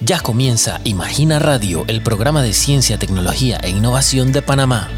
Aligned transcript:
Ya 0.00 0.20
comienza 0.20 0.80
Imagina 0.84 1.40
Radio, 1.40 1.84
el 1.88 2.04
programa 2.04 2.40
de 2.40 2.52
ciencia, 2.52 2.98
tecnología 2.98 3.58
e 3.64 3.70
innovación 3.70 4.30
de 4.30 4.42
Panamá. 4.42 4.88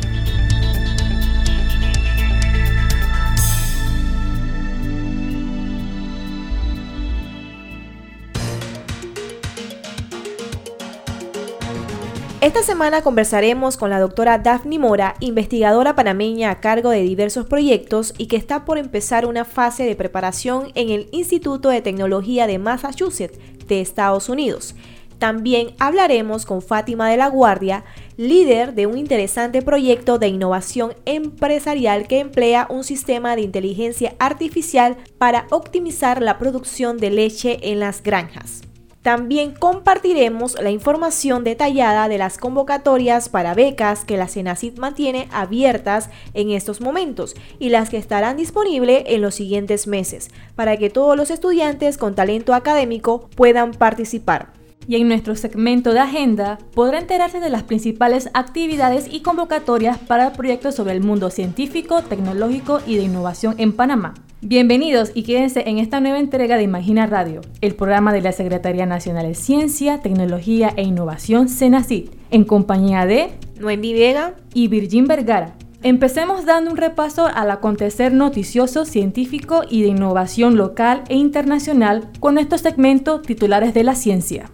Esta 12.42 12.62
semana 12.62 13.00
conversaremos 13.00 13.78
con 13.78 13.88
la 13.88 14.00
doctora 14.00 14.36
Daphne 14.38 14.78
Mora, 14.78 15.14
investigadora 15.20 15.94
panameña 15.94 16.50
a 16.50 16.60
cargo 16.60 16.90
de 16.90 17.00
diversos 17.00 17.46
proyectos 17.46 18.12
y 18.18 18.26
que 18.26 18.36
está 18.36 18.66
por 18.66 18.76
empezar 18.76 19.24
una 19.24 19.46
fase 19.46 19.84
de 19.84 19.96
preparación 19.96 20.72
en 20.74 20.90
el 20.90 21.08
Instituto 21.12 21.70
de 21.70 21.80
Tecnología 21.80 22.46
de 22.46 22.58
Massachusetts 22.58 23.38
de 23.66 23.80
Estados 23.80 24.28
Unidos. 24.28 24.74
También 25.20 25.74
hablaremos 25.78 26.46
con 26.46 26.62
Fátima 26.62 27.10
de 27.10 27.18
la 27.18 27.28
Guardia, 27.28 27.84
líder 28.16 28.72
de 28.72 28.86
un 28.86 28.96
interesante 28.96 29.60
proyecto 29.60 30.18
de 30.18 30.28
innovación 30.28 30.94
empresarial 31.04 32.08
que 32.08 32.20
emplea 32.20 32.66
un 32.70 32.84
sistema 32.84 33.36
de 33.36 33.42
inteligencia 33.42 34.14
artificial 34.18 34.96
para 35.18 35.46
optimizar 35.50 36.22
la 36.22 36.38
producción 36.38 36.96
de 36.96 37.10
leche 37.10 37.58
en 37.70 37.80
las 37.80 38.02
granjas. 38.02 38.62
También 39.02 39.52
compartiremos 39.52 40.58
la 40.58 40.70
información 40.70 41.44
detallada 41.44 42.08
de 42.08 42.16
las 42.16 42.38
convocatorias 42.38 43.28
para 43.28 43.52
becas 43.52 44.06
que 44.06 44.16
la 44.16 44.26
Senacid 44.26 44.78
mantiene 44.78 45.28
abiertas 45.32 46.08
en 46.32 46.50
estos 46.50 46.80
momentos 46.80 47.34
y 47.58 47.68
las 47.68 47.90
que 47.90 47.98
estarán 47.98 48.38
disponibles 48.38 49.02
en 49.04 49.20
los 49.20 49.34
siguientes 49.34 49.86
meses 49.86 50.30
para 50.54 50.78
que 50.78 50.88
todos 50.88 51.14
los 51.14 51.30
estudiantes 51.30 51.98
con 51.98 52.14
talento 52.14 52.54
académico 52.54 53.28
puedan 53.36 53.72
participar 53.72 54.59
y 54.90 54.96
en 54.96 55.06
nuestro 55.06 55.36
segmento 55.36 55.92
de 55.92 56.00
agenda 56.00 56.58
podrá 56.74 56.98
enterarse 56.98 57.38
de 57.38 57.48
las 57.48 57.62
principales 57.62 58.28
actividades 58.34 59.06
y 59.08 59.20
convocatorias 59.20 59.98
para 59.98 60.32
proyectos 60.32 60.74
sobre 60.74 60.94
el 60.94 61.00
mundo 61.00 61.30
científico, 61.30 62.02
tecnológico 62.02 62.80
y 62.84 62.96
de 62.96 63.04
innovación 63.04 63.54
en 63.58 63.72
Panamá. 63.72 64.14
Bienvenidos 64.40 65.12
y 65.14 65.22
quédense 65.22 65.62
en 65.68 65.78
esta 65.78 66.00
nueva 66.00 66.18
entrega 66.18 66.56
de 66.56 66.64
Imagina 66.64 67.06
Radio, 67.06 67.40
el 67.60 67.76
programa 67.76 68.12
de 68.12 68.20
la 68.20 68.32
Secretaría 68.32 68.84
Nacional 68.84 69.28
de 69.28 69.36
Ciencia, 69.36 70.02
Tecnología 70.02 70.72
e 70.74 70.82
Innovación, 70.82 71.48
CENACID, 71.48 72.08
en 72.32 72.42
compañía 72.42 73.06
de 73.06 73.30
Noemí 73.60 73.92
Vega 73.92 74.34
y 74.54 74.66
Virgin 74.66 75.06
Vergara. 75.06 75.54
Empecemos 75.84 76.46
dando 76.46 76.72
un 76.72 76.76
repaso 76.76 77.28
al 77.32 77.52
acontecer 77.52 78.12
noticioso, 78.12 78.84
científico 78.84 79.62
y 79.70 79.82
de 79.82 79.88
innovación 79.88 80.56
local 80.56 81.04
e 81.08 81.14
internacional 81.14 82.08
con 82.18 82.38
estos 82.38 82.62
segmentos 82.62 83.22
titulares 83.22 83.72
de 83.72 83.84
la 83.84 83.94
ciencia. 83.94 84.50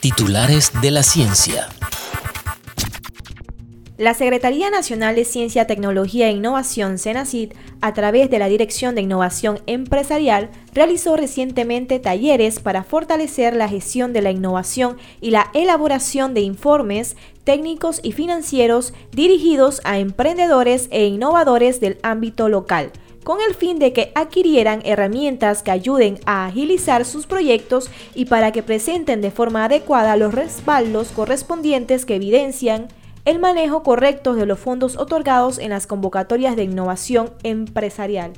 Titulares 0.00 0.72
de 0.80 0.90
la 0.90 1.02
ciencia. 1.02 1.68
La 3.98 4.14
Secretaría 4.14 4.68
Nacional 4.68 5.14
de 5.14 5.24
Ciencia, 5.24 5.68
Tecnología 5.68 6.28
e 6.28 6.32
Innovación, 6.32 6.98
CENACID, 6.98 7.52
a 7.80 7.94
través 7.94 8.30
de 8.30 8.40
la 8.40 8.48
Dirección 8.48 8.96
de 8.96 9.02
Innovación 9.02 9.60
Empresarial, 9.66 10.50
realizó 10.74 11.16
recientemente 11.16 12.00
talleres 12.00 12.58
para 12.58 12.82
fortalecer 12.82 13.54
la 13.54 13.68
gestión 13.68 14.12
de 14.12 14.22
la 14.22 14.32
innovación 14.32 14.96
y 15.20 15.30
la 15.30 15.50
elaboración 15.54 16.34
de 16.34 16.40
informes 16.40 17.16
técnicos 17.44 18.00
y 18.02 18.10
financieros 18.10 18.94
dirigidos 19.12 19.80
a 19.84 19.98
emprendedores 19.98 20.88
e 20.90 21.06
innovadores 21.06 21.78
del 21.78 21.98
ámbito 22.02 22.48
local 22.48 22.90
con 23.24 23.38
el 23.46 23.54
fin 23.54 23.78
de 23.78 23.92
que 23.92 24.12
adquirieran 24.14 24.82
herramientas 24.84 25.62
que 25.62 25.70
ayuden 25.70 26.18
a 26.26 26.46
agilizar 26.46 27.04
sus 27.04 27.26
proyectos 27.26 27.90
y 28.14 28.26
para 28.26 28.52
que 28.52 28.62
presenten 28.62 29.20
de 29.20 29.30
forma 29.30 29.64
adecuada 29.64 30.16
los 30.16 30.34
respaldos 30.34 31.08
correspondientes 31.08 32.04
que 32.04 32.16
evidencian 32.16 32.88
el 33.24 33.38
manejo 33.38 33.82
correcto 33.82 34.34
de 34.34 34.46
los 34.46 34.58
fondos 34.58 34.96
otorgados 34.96 35.58
en 35.58 35.70
las 35.70 35.86
convocatorias 35.86 36.56
de 36.56 36.64
innovación 36.64 37.30
empresarial. 37.44 38.32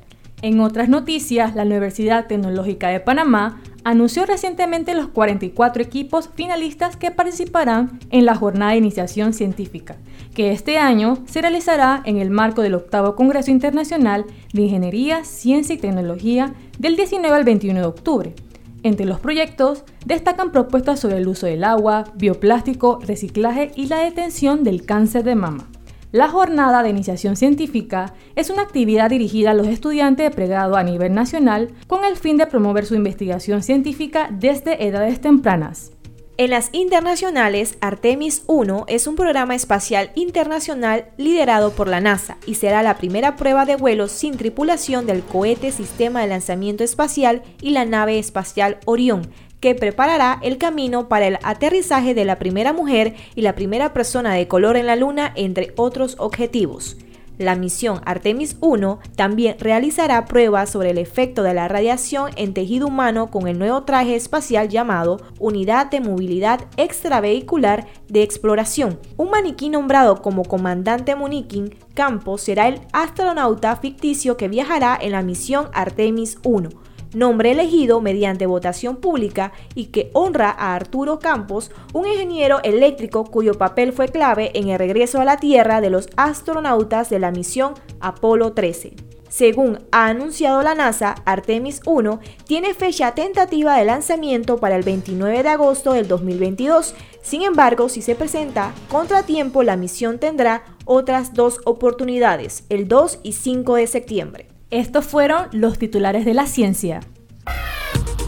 En 0.44 0.60
otras 0.60 0.90
noticias, 0.90 1.54
la 1.54 1.62
Universidad 1.62 2.26
Tecnológica 2.26 2.88
de 2.88 3.00
Panamá 3.00 3.62
anunció 3.82 4.26
recientemente 4.26 4.94
los 4.94 5.08
44 5.08 5.82
equipos 5.82 6.28
finalistas 6.34 6.98
que 6.98 7.10
participarán 7.10 7.98
en 8.10 8.26
la 8.26 8.34
jornada 8.34 8.72
de 8.72 8.76
iniciación 8.76 9.32
científica, 9.32 9.96
que 10.34 10.52
este 10.52 10.76
año 10.76 11.16
se 11.24 11.40
realizará 11.40 12.02
en 12.04 12.18
el 12.18 12.28
marco 12.28 12.60
del 12.60 12.74
octavo 12.74 13.16
Congreso 13.16 13.50
Internacional 13.50 14.26
de 14.52 14.60
Ingeniería, 14.60 15.24
Ciencia 15.24 15.76
y 15.76 15.78
Tecnología 15.78 16.52
del 16.78 16.96
19 16.96 17.34
al 17.34 17.44
21 17.44 17.80
de 17.80 17.86
octubre. 17.86 18.34
Entre 18.82 19.06
los 19.06 19.20
proyectos 19.20 19.84
destacan 20.04 20.52
propuestas 20.52 21.00
sobre 21.00 21.16
el 21.16 21.26
uso 21.26 21.46
del 21.46 21.64
agua, 21.64 22.04
bioplástico, 22.16 22.98
reciclaje 23.00 23.70
y 23.76 23.86
la 23.86 24.00
detención 24.00 24.62
del 24.62 24.84
cáncer 24.84 25.24
de 25.24 25.36
mama. 25.36 25.68
La 26.14 26.28
jornada 26.28 26.84
de 26.84 26.90
iniciación 26.90 27.34
científica 27.34 28.14
es 28.36 28.48
una 28.48 28.62
actividad 28.62 29.10
dirigida 29.10 29.50
a 29.50 29.54
los 29.54 29.66
estudiantes 29.66 30.30
de 30.30 30.30
pregrado 30.30 30.76
a 30.76 30.84
nivel 30.84 31.12
nacional 31.12 31.72
con 31.88 32.04
el 32.04 32.14
fin 32.14 32.36
de 32.36 32.46
promover 32.46 32.86
su 32.86 32.94
investigación 32.94 33.64
científica 33.64 34.28
desde 34.30 34.86
edades 34.86 35.20
tempranas. 35.20 35.93
En 36.36 36.50
las 36.50 36.70
internacionales, 36.72 37.78
Artemis 37.80 38.42
1 38.48 38.86
es 38.88 39.06
un 39.06 39.14
programa 39.14 39.54
espacial 39.54 40.10
internacional 40.16 41.04
liderado 41.16 41.70
por 41.70 41.86
la 41.86 42.00
NASA 42.00 42.38
y 42.44 42.56
será 42.56 42.82
la 42.82 42.96
primera 42.96 43.36
prueba 43.36 43.66
de 43.66 43.76
vuelo 43.76 44.08
sin 44.08 44.36
tripulación 44.36 45.06
del 45.06 45.22
cohete 45.22 45.70
Sistema 45.70 46.22
de 46.22 46.26
Lanzamiento 46.26 46.82
Espacial 46.82 47.44
y 47.60 47.70
la 47.70 47.84
nave 47.84 48.18
espacial 48.18 48.78
Orión, 48.84 49.30
que 49.60 49.76
preparará 49.76 50.40
el 50.42 50.58
camino 50.58 51.08
para 51.08 51.28
el 51.28 51.38
aterrizaje 51.44 52.14
de 52.14 52.24
la 52.24 52.40
primera 52.40 52.72
mujer 52.72 53.14
y 53.36 53.42
la 53.42 53.54
primera 53.54 53.92
persona 53.92 54.34
de 54.34 54.48
color 54.48 54.76
en 54.76 54.86
la 54.86 54.96
Luna, 54.96 55.32
entre 55.36 55.72
otros 55.76 56.16
objetivos. 56.18 56.96
La 57.38 57.56
misión 57.56 58.00
Artemis 58.04 58.56
1 58.60 59.00
también 59.16 59.56
realizará 59.58 60.24
pruebas 60.24 60.70
sobre 60.70 60.90
el 60.90 60.98
efecto 60.98 61.42
de 61.42 61.52
la 61.52 61.66
radiación 61.66 62.30
en 62.36 62.54
tejido 62.54 62.86
humano 62.86 63.30
con 63.30 63.48
el 63.48 63.58
nuevo 63.58 63.82
traje 63.82 64.14
espacial 64.14 64.68
llamado 64.68 65.20
Unidad 65.40 65.90
de 65.90 66.00
Movilidad 66.00 66.60
Extravehicular 66.76 67.86
de 68.08 68.22
Exploración. 68.22 69.00
Un 69.16 69.30
maniquí 69.30 69.68
nombrado 69.68 70.22
como 70.22 70.44
comandante 70.44 71.16
Munikin 71.16 71.74
Campos 71.94 72.42
será 72.42 72.68
el 72.68 72.80
astronauta 72.92 73.74
ficticio 73.76 74.36
que 74.36 74.48
viajará 74.48 74.96
en 75.00 75.12
la 75.12 75.22
misión 75.22 75.68
Artemis 75.72 76.38
1 76.44 76.83
nombre 77.14 77.52
elegido 77.52 78.00
mediante 78.00 78.46
votación 78.46 78.96
pública 78.96 79.52
y 79.74 79.86
que 79.86 80.10
honra 80.12 80.50
a 80.50 80.74
Arturo 80.74 81.18
Campos, 81.18 81.70
un 81.92 82.06
ingeniero 82.06 82.60
eléctrico 82.62 83.24
cuyo 83.24 83.54
papel 83.54 83.92
fue 83.92 84.08
clave 84.08 84.50
en 84.54 84.68
el 84.68 84.78
regreso 84.78 85.20
a 85.20 85.24
la 85.24 85.38
Tierra 85.38 85.80
de 85.80 85.90
los 85.90 86.08
astronautas 86.16 87.10
de 87.10 87.18
la 87.18 87.30
misión 87.30 87.74
Apolo 88.00 88.52
13. 88.52 88.94
Según 89.34 89.80
ha 89.90 90.06
anunciado 90.06 90.62
la 90.62 90.76
NASA, 90.76 91.16
Artemis 91.24 91.80
1 91.86 92.20
tiene 92.46 92.72
fecha 92.72 93.16
tentativa 93.16 93.76
de 93.76 93.84
lanzamiento 93.84 94.58
para 94.58 94.76
el 94.76 94.84
29 94.84 95.42
de 95.42 95.48
agosto 95.48 95.92
del 95.92 96.06
2022. 96.06 96.94
Sin 97.20 97.42
embargo, 97.42 97.88
si 97.88 98.00
se 98.00 98.14
presenta 98.14 98.72
contratiempo, 98.88 99.64
la 99.64 99.76
misión 99.76 100.20
tendrá 100.20 100.62
otras 100.84 101.34
dos 101.34 101.58
oportunidades, 101.64 102.62
el 102.68 102.86
2 102.86 103.20
y 103.24 103.32
5 103.32 103.74
de 103.74 103.86
septiembre. 103.88 104.53
Estos 104.74 105.04
fueron 105.04 105.46
los 105.52 105.78
titulares 105.78 106.24
de 106.24 106.34
la 106.34 106.48
ciencia. 106.48 106.98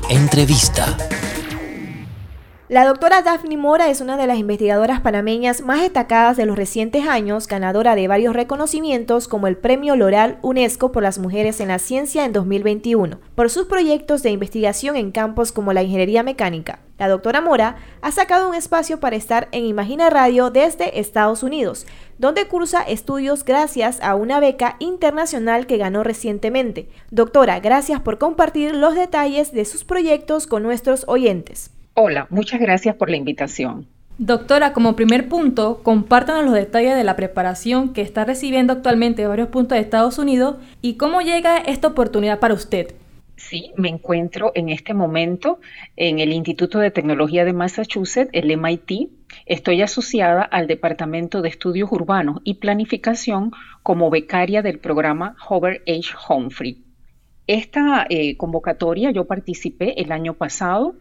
Entrevista. 0.09 0.97
La 2.69 2.84
doctora 2.84 3.22
Daphne 3.22 3.56
Mora 3.56 3.91
es 3.91 4.00
una 4.00 4.16
de 4.16 4.27
las 4.27 4.38
investigadoras 4.38 5.00
panameñas 5.00 5.60
más 5.60 5.82
destacadas 5.82 6.37
de 6.37 6.47
los 6.47 6.56
recientes 6.56 7.06
años, 7.06 7.47
ganadora 7.47 7.94
de 7.94 8.09
varios 8.09 8.34
reconocimientos 8.34 9.28
como 9.28 9.47
el 9.47 9.56
Premio 9.56 9.94
Loral 9.94 10.41
UNESCO 10.43 10.91
por 10.91 11.04
las 11.04 11.21
Mujeres 11.21 11.60
en 11.60 11.69
la 11.69 11.78
Ciencia 11.78 12.25
en 12.25 12.32
2021, 12.32 13.21
por 13.37 13.50
sus 13.50 13.66
proyectos 13.66 14.25
de 14.25 14.31
investigación 14.31 14.97
en 14.97 15.12
campos 15.12 15.53
como 15.53 15.72
la 15.72 15.84
ingeniería 15.84 16.25
mecánica. 16.25 16.81
La 16.99 17.06
doctora 17.06 17.41
Mora 17.41 17.77
ha 18.03 18.10
sacado 18.10 18.48
un 18.48 18.57
espacio 18.57 18.98
para 18.98 19.15
estar 19.15 19.47
en 19.53 19.65
Imagina 19.65 20.10
Radio 20.10 20.51
desde 20.51 20.98
Estados 20.98 21.45
Unidos, 21.45 21.86
donde 22.18 22.48
cursa 22.48 22.83
estudios 22.83 23.45
gracias 23.45 24.03
a 24.03 24.16
una 24.16 24.41
beca 24.41 24.74
internacional 24.80 25.68
que 25.68 25.77
ganó 25.77 26.03
recientemente. 26.03 26.89
Doctora, 27.13 27.60
gracias 27.60 28.01
por 28.01 28.18
compartir 28.18 28.74
los 28.74 28.97
detalles 28.97 29.53
de 29.53 29.65
sus 29.66 29.84
proyectos 29.84 30.48
con 30.48 30.65
nuestros 30.65 31.04
oyentes. 31.07 31.76
Hola, 31.98 32.27
muchas 32.28 32.60
gracias 32.60 32.95
por 32.95 33.09
la 33.09 33.16
invitación. 33.16 33.87
Doctora, 34.19 34.75
como 34.75 34.97
primer 34.97 35.31
punto, 35.31 35.83
compártanos 35.83 36.45
los 36.45 36.53
detalles 36.53 36.95
de 36.95 37.04
la 37.04 37.16
preparación 37.16 37.95
que 37.95 38.03
está 38.03 38.27
recibiendo 38.27 38.75
actualmente 38.75 39.22
en 39.22 39.31
varios 39.31 39.48
puntos 39.48 39.77
de 39.77 39.83
Estados 39.83 40.19
Unidos 40.19 40.57
y 40.83 40.98
cómo 40.98 41.22
llega 41.22 41.57
esta 41.57 41.89
oportunidad 41.89 42.39
para 42.39 42.53
usted. 42.53 42.95
Sí, 43.37 43.72
me 43.78 43.89
encuentro 43.89 44.53
en 44.54 44.69
este 44.69 44.93
momento 44.93 45.59
en 45.97 46.19
el 46.19 46.34
Instituto 46.34 46.81
de 46.81 46.91
Tecnología 46.91 47.47
de 47.47 47.54
Massachusetts, 47.54 48.28
el 48.34 48.54
MIT. 48.54 49.09
Estoy 49.47 49.81
asociada 49.81 50.42
al 50.42 50.66
Departamento 50.66 51.41
de 51.41 51.49
Estudios 51.49 51.91
Urbanos 51.91 52.42
y 52.45 52.54
Planificación 52.54 53.53
como 53.83 54.10
becaria 54.10 54.60
del 54.60 54.81
programa 54.81 55.34
Hover 55.49 55.83
H. 55.87 56.15
Humphrey. 56.28 56.84
Esta 57.47 58.07
eh, 58.10 58.37
convocatoria 58.37 59.13
yo 59.13 59.25
participé 59.25 59.99
el 60.03 60.13
año 60.13 60.34
pasado 60.34 60.95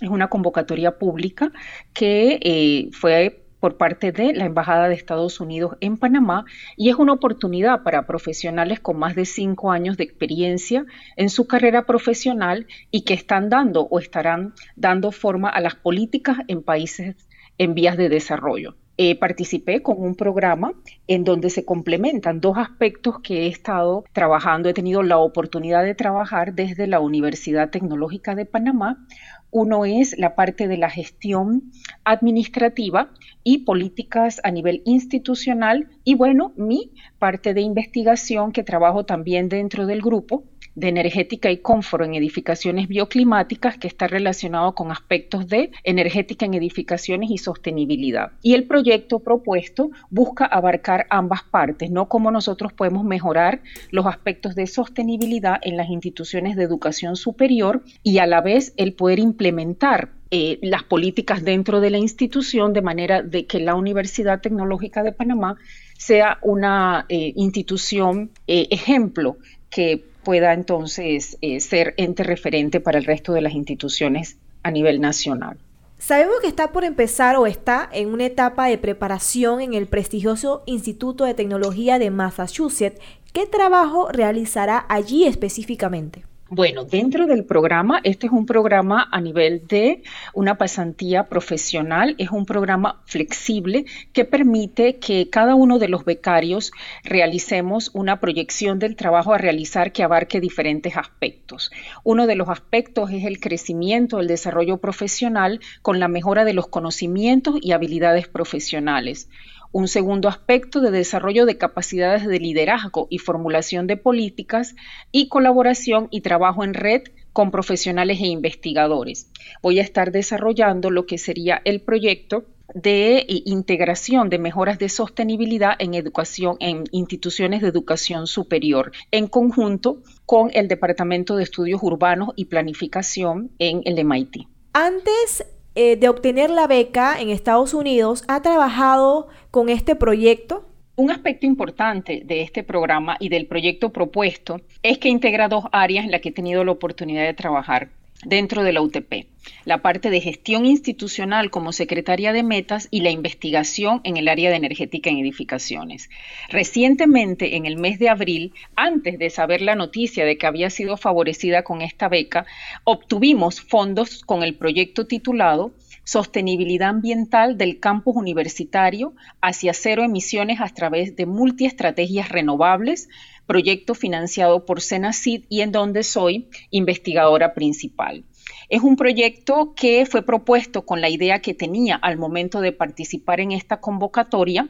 Es 0.00 0.10
una 0.10 0.28
convocatoria 0.28 0.98
pública 0.98 1.52
que 1.94 2.38
eh, 2.42 2.90
fue 2.92 3.42
por 3.60 3.78
parte 3.78 4.12
de 4.12 4.34
la 4.34 4.44
Embajada 4.44 4.88
de 4.88 4.94
Estados 4.94 5.40
Unidos 5.40 5.76
en 5.80 5.96
Panamá 5.96 6.44
y 6.76 6.90
es 6.90 6.96
una 6.96 7.14
oportunidad 7.14 7.82
para 7.82 8.06
profesionales 8.06 8.80
con 8.80 8.98
más 8.98 9.14
de 9.14 9.24
cinco 9.24 9.72
años 9.72 9.96
de 9.96 10.04
experiencia 10.04 10.84
en 11.16 11.30
su 11.30 11.46
carrera 11.46 11.86
profesional 11.86 12.66
y 12.90 13.02
que 13.02 13.14
están 13.14 13.48
dando 13.48 13.82
o 13.82 13.98
estarán 13.98 14.54
dando 14.76 15.12
forma 15.12 15.48
a 15.48 15.60
las 15.60 15.74
políticas 15.74 16.38
en 16.48 16.62
países 16.62 17.16
en 17.58 17.74
vías 17.74 17.96
de 17.96 18.08
desarrollo. 18.08 18.76
Eh, 18.98 19.14
participé 19.18 19.82
con 19.82 20.00
un 20.00 20.14
programa 20.14 20.72
en 21.06 21.22
donde 21.24 21.50
se 21.50 21.66
complementan 21.66 22.40
dos 22.40 22.56
aspectos 22.56 23.20
que 23.20 23.42
he 23.42 23.46
estado 23.48 24.04
trabajando, 24.14 24.70
he 24.70 24.74
tenido 24.74 25.02
la 25.02 25.18
oportunidad 25.18 25.84
de 25.84 25.94
trabajar 25.94 26.54
desde 26.54 26.86
la 26.86 27.00
Universidad 27.00 27.68
Tecnológica 27.68 28.34
de 28.34 28.46
Panamá. 28.46 29.06
Uno 29.50 29.84
es 29.84 30.18
la 30.18 30.34
parte 30.34 30.68
de 30.68 30.76
la 30.76 30.90
gestión 30.90 31.70
administrativa 32.04 33.12
y 33.42 33.58
políticas 33.58 34.40
a 34.44 34.50
nivel 34.50 34.82
institucional 34.84 35.88
y 36.04 36.14
bueno, 36.14 36.52
mi 36.56 36.92
parte 37.18 37.54
de 37.54 37.60
investigación 37.60 38.52
que 38.52 38.64
trabajo 38.64 39.04
también 39.04 39.48
dentro 39.48 39.86
del 39.86 40.02
grupo 40.02 40.44
de 40.76 40.88
energética 40.88 41.50
y 41.50 41.56
confort 41.56 42.04
en 42.04 42.14
edificaciones 42.14 42.86
bioclimáticas 42.86 43.78
que 43.78 43.88
está 43.88 44.06
relacionado 44.06 44.74
con 44.74 44.92
aspectos 44.92 45.48
de 45.48 45.72
energética 45.82 46.46
en 46.46 46.54
edificaciones 46.54 47.30
y 47.30 47.38
sostenibilidad. 47.38 48.30
Y 48.42 48.54
el 48.54 48.64
proyecto 48.64 49.18
propuesto 49.18 49.90
busca 50.10 50.44
abarcar 50.44 51.06
ambas 51.10 51.42
partes, 51.42 51.90
no 51.90 52.08
cómo 52.08 52.30
nosotros 52.30 52.72
podemos 52.72 53.04
mejorar 53.04 53.62
los 53.90 54.06
aspectos 54.06 54.54
de 54.54 54.66
sostenibilidad 54.66 55.58
en 55.62 55.76
las 55.76 55.88
instituciones 55.88 56.56
de 56.56 56.62
educación 56.62 57.16
superior 57.16 57.82
y 58.02 58.18
a 58.18 58.26
la 58.26 58.42
vez 58.42 58.74
el 58.76 58.92
poder 58.92 59.18
implementar 59.18 60.10
eh, 60.30 60.58
las 60.60 60.82
políticas 60.82 61.44
dentro 61.44 61.80
de 61.80 61.90
la 61.90 61.98
institución 61.98 62.72
de 62.72 62.82
manera 62.82 63.22
de 63.22 63.46
que 63.46 63.60
la 63.60 63.76
Universidad 63.76 64.40
Tecnológica 64.40 65.02
de 65.02 65.12
Panamá 65.12 65.56
sea 65.96 66.38
una 66.42 67.06
eh, 67.08 67.32
institución 67.36 68.30
eh, 68.46 68.66
ejemplo 68.70 69.38
que 69.70 70.04
pueda 70.26 70.54
entonces 70.54 71.38
eh, 71.40 71.60
ser 71.60 71.94
ente 71.98 72.24
referente 72.24 72.80
para 72.80 72.98
el 72.98 73.04
resto 73.04 73.32
de 73.32 73.42
las 73.42 73.52
instituciones 73.52 74.38
a 74.64 74.72
nivel 74.72 75.00
nacional. 75.00 75.56
Sabemos 75.98 76.40
que 76.40 76.48
está 76.48 76.72
por 76.72 76.82
empezar 76.82 77.36
o 77.36 77.46
está 77.46 77.88
en 77.92 78.08
una 78.08 78.24
etapa 78.24 78.66
de 78.66 78.76
preparación 78.76 79.60
en 79.60 79.72
el 79.72 79.86
prestigioso 79.86 80.64
Instituto 80.66 81.24
de 81.24 81.34
Tecnología 81.34 82.00
de 82.00 82.10
Massachusetts. 82.10 83.00
¿Qué 83.32 83.46
trabajo 83.46 84.08
realizará 84.10 84.84
allí 84.88 85.26
específicamente? 85.26 86.24
Bueno, 86.48 86.84
dentro 86.84 87.26
del 87.26 87.44
programa, 87.44 88.00
este 88.04 88.28
es 88.28 88.32
un 88.32 88.46
programa 88.46 89.08
a 89.10 89.20
nivel 89.20 89.66
de 89.66 90.04
una 90.32 90.56
pasantía 90.56 91.24
profesional, 91.24 92.14
es 92.18 92.30
un 92.30 92.46
programa 92.46 93.02
flexible 93.04 93.84
que 94.12 94.24
permite 94.24 94.98
que 94.98 95.28
cada 95.28 95.56
uno 95.56 95.80
de 95.80 95.88
los 95.88 96.04
becarios 96.04 96.70
realicemos 97.02 97.90
una 97.94 98.20
proyección 98.20 98.78
del 98.78 98.94
trabajo 98.94 99.34
a 99.34 99.38
realizar 99.38 99.90
que 99.90 100.04
abarque 100.04 100.40
diferentes 100.40 100.96
aspectos. 100.96 101.72
Uno 102.04 102.28
de 102.28 102.36
los 102.36 102.48
aspectos 102.48 103.10
es 103.10 103.24
el 103.24 103.40
crecimiento, 103.40 104.20
el 104.20 104.28
desarrollo 104.28 104.76
profesional 104.76 105.58
con 105.82 105.98
la 105.98 106.06
mejora 106.06 106.44
de 106.44 106.52
los 106.52 106.68
conocimientos 106.68 107.56
y 107.60 107.72
habilidades 107.72 108.28
profesionales. 108.28 109.28
Un 109.76 109.88
segundo 109.88 110.30
aspecto 110.30 110.80
de 110.80 110.90
desarrollo 110.90 111.44
de 111.44 111.58
capacidades 111.58 112.26
de 112.26 112.40
liderazgo 112.40 113.08
y 113.10 113.18
formulación 113.18 113.86
de 113.86 113.98
políticas 113.98 114.74
y 115.12 115.28
colaboración 115.28 116.08
y 116.10 116.22
trabajo 116.22 116.64
en 116.64 116.72
red 116.72 117.02
con 117.34 117.50
profesionales 117.50 118.18
e 118.22 118.26
investigadores. 118.28 119.30
Voy 119.62 119.78
a 119.78 119.82
estar 119.82 120.12
desarrollando 120.12 120.88
lo 120.88 121.04
que 121.04 121.18
sería 121.18 121.60
el 121.66 121.82
proyecto 121.82 122.46
de 122.72 123.18
eh, 123.18 123.42
integración 123.44 124.30
de 124.30 124.38
mejoras 124.38 124.78
de 124.78 124.88
sostenibilidad 124.88 125.74
en 125.78 125.92
educación 125.92 126.56
en 126.60 126.84
instituciones 126.90 127.60
de 127.60 127.68
educación 127.68 128.26
superior 128.26 128.92
en 129.10 129.26
conjunto 129.26 130.00
con 130.24 130.48
el 130.54 130.68
Departamento 130.68 131.36
de 131.36 131.42
Estudios 131.42 131.82
Urbanos 131.82 132.30
y 132.34 132.46
Planificación 132.46 133.50
en 133.58 133.82
el 133.84 134.02
MIT. 134.02 134.48
Antes 134.72 135.44
eh, 135.76 135.96
de 135.96 136.08
obtener 136.08 136.50
la 136.50 136.66
beca 136.66 137.20
en 137.20 137.28
Estados 137.28 137.74
Unidos, 137.74 138.24
ha 138.28 138.40
trabajado 138.40 139.28
con 139.50 139.68
este 139.68 139.94
proyecto? 139.94 140.66
Un 140.96 141.10
aspecto 141.10 141.44
importante 141.44 142.22
de 142.24 142.40
este 142.40 142.64
programa 142.64 143.18
y 143.20 143.28
del 143.28 143.46
proyecto 143.46 143.92
propuesto 143.92 144.62
es 144.82 144.96
que 144.96 145.10
integra 145.10 145.48
dos 145.48 145.66
áreas 145.72 146.06
en 146.06 146.10
las 146.10 146.22
que 146.22 146.30
he 146.30 146.32
tenido 146.32 146.64
la 146.64 146.72
oportunidad 146.72 147.24
de 147.24 147.34
trabajar 147.34 147.90
dentro 148.24 148.62
de 148.62 148.72
la 148.72 148.80
UTP, 148.80 149.26
la 149.64 149.82
parte 149.82 150.10
de 150.10 150.20
gestión 150.20 150.66
institucional 150.66 151.50
como 151.50 151.72
secretaria 151.72 152.32
de 152.32 152.42
metas 152.42 152.88
y 152.90 153.00
la 153.00 153.10
investigación 153.10 154.00
en 154.04 154.16
el 154.16 154.28
área 154.28 154.50
de 154.50 154.56
energética 154.56 155.10
en 155.10 155.18
edificaciones. 155.18 156.08
Recientemente, 156.48 157.56
en 157.56 157.66
el 157.66 157.76
mes 157.76 157.98
de 157.98 158.08
abril, 158.08 158.52
antes 158.74 159.18
de 159.18 159.30
saber 159.30 159.60
la 159.60 159.74
noticia 159.74 160.24
de 160.24 160.38
que 160.38 160.46
había 160.46 160.70
sido 160.70 160.96
favorecida 160.96 161.62
con 161.62 161.82
esta 161.82 162.08
beca, 162.08 162.46
obtuvimos 162.84 163.60
fondos 163.60 164.22
con 164.24 164.42
el 164.42 164.54
proyecto 164.54 165.06
titulado 165.06 165.72
Sostenibilidad 166.08 166.90
ambiental 166.90 167.58
del 167.58 167.80
campus 167.80 168.14
universitario 168.14 169.14
hacia 169.40 169.74
cero 169.74 170.04
emisiones 170.04 170.60
a 170.60 170.68
través 170.68 171.16
de 171.16 171.26
multiestrategias 171.26 172.28
renovables 172.28 173.08
proyecto 173.46 173.94
financiado 173.94 174.64
por 174.64 174.80
Senacid 174.80 175.44
y 175.48 175.60
en 175.60 175.72
donde 175.72 176.02
soy 176.02 176.48
investigadora 176.70 177.54
principal. 177.54 178.24
Es 178.68 178.82
un 178.82 178.96
proyecto 178.96 179.74
que 179.74 180.06
fue 180.06 180.22
propuesto 180.22 180.84
con 180.84 181.00
la 181.00 181.08
idea 181.08 181.40
que 181.40 181.54
tenía 181.54 181.96
al 181.96 182.18
momento 182.18 182.60
de 182.60 182.72
participar 182.72 183.40
en 183.40 183.52
esta 183.52 183.80
convocatoria 183.80 184.68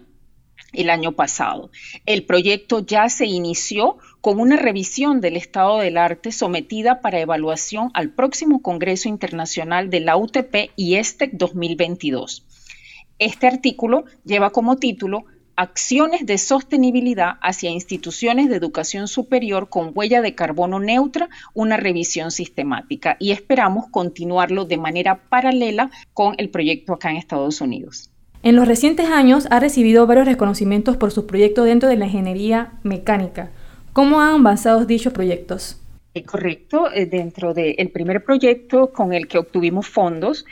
el 0.72 0.90
año 0.90 1.12
pasado. 1.12 1.70
El 2.04 2.24
proyecto 2.24 2.84
ya 2.84 3.08
se 3.08 3.26
inició 3.26 3.98
con 4.20 4.40
una 4.40 4.56
revisión 4.56 5.20
del 5.20 5.36
estado 5.36 5.78
del 5.78 5.96
arte 5.96 6.32
sometida 6.32 7.00
para 7.00 7.20
evaluación 7.20 7.90
al 7.94 8.10
próximo 8.10 8.62
Congreso 8.62 9.08
Internacional 9.08 9.90
de 9.90 10.00
la 10.00 10.16
UTP 10.16 10.70
y 10.76 10.96
ESTEC 10.96 11.32
2022. 11.32 12.44
Este 13.18 13.46
artículo 13.46 14.04
lleva 14.24 14.50
como 14.50 14.76
título 14.76 15.24
acciones 15.56 16.26
de 16.26 16.38
sostenibilidad 16.38 17.34
hacia 17.42 17.70
instituciones 17.70 18.48
de 18.48 18.56
educación 18.56 19.08
superior 19.08 19.68
con 19.68 19.92
huella 19.94 20.20
de 20.20 20.34
carbono 20.34 20.78
neutra, 20.78 21.28
una 21.54 21.76
revisión 21.76 22.30
sistemática 22.30 23.16
y 23.18 23.32
esperamos 23.32 23.86
continuarlo 23.90 24.64
de 24.64 24.76
manera 24.76 25.20
paralela 25.28 25.90
con 26.14 26.34
el 26.38 26.50
proyecto 26.50 26.92
acá 26.92 27.10
en 27.10 27.16
Estados 27.16 27.60
Unidos. 27.60 28.10
En 28.42 28.54
los 28.54 28.68
recientes 28.68 29.08
años 29.10 29.48
ha 29.50 29.58
recibido 29.58 30.06
varios 30.06 30.26
reconocimientos 30.26 30.96
por 30.96 31.10
sus 31.10 31.24
proyectos 31.24 31.64
dentro 31.64 31.88
de 31.88 31.96
la 31.96 32.06
ingeniería 32.06 32.74
mecánica. 32.82 33.50
¿Cómo 33.92 34.20
han 34.20 34.40
avanzado 34.40 34.84
dichos 34.84 35.12
proyectos? 35.12 35.80
Correcto, 36.24 36.90
eh, 36.92 37.06
dentro 37.06 37.52
del 37.52 37.90
primer 37.90 38.24
proyecto 38.24 38.92
con 38.92 39.12
el 39.12 39.26
que 39.26 39.38
obtuvimos 39.38 39.88
fondos, 39.88 40.46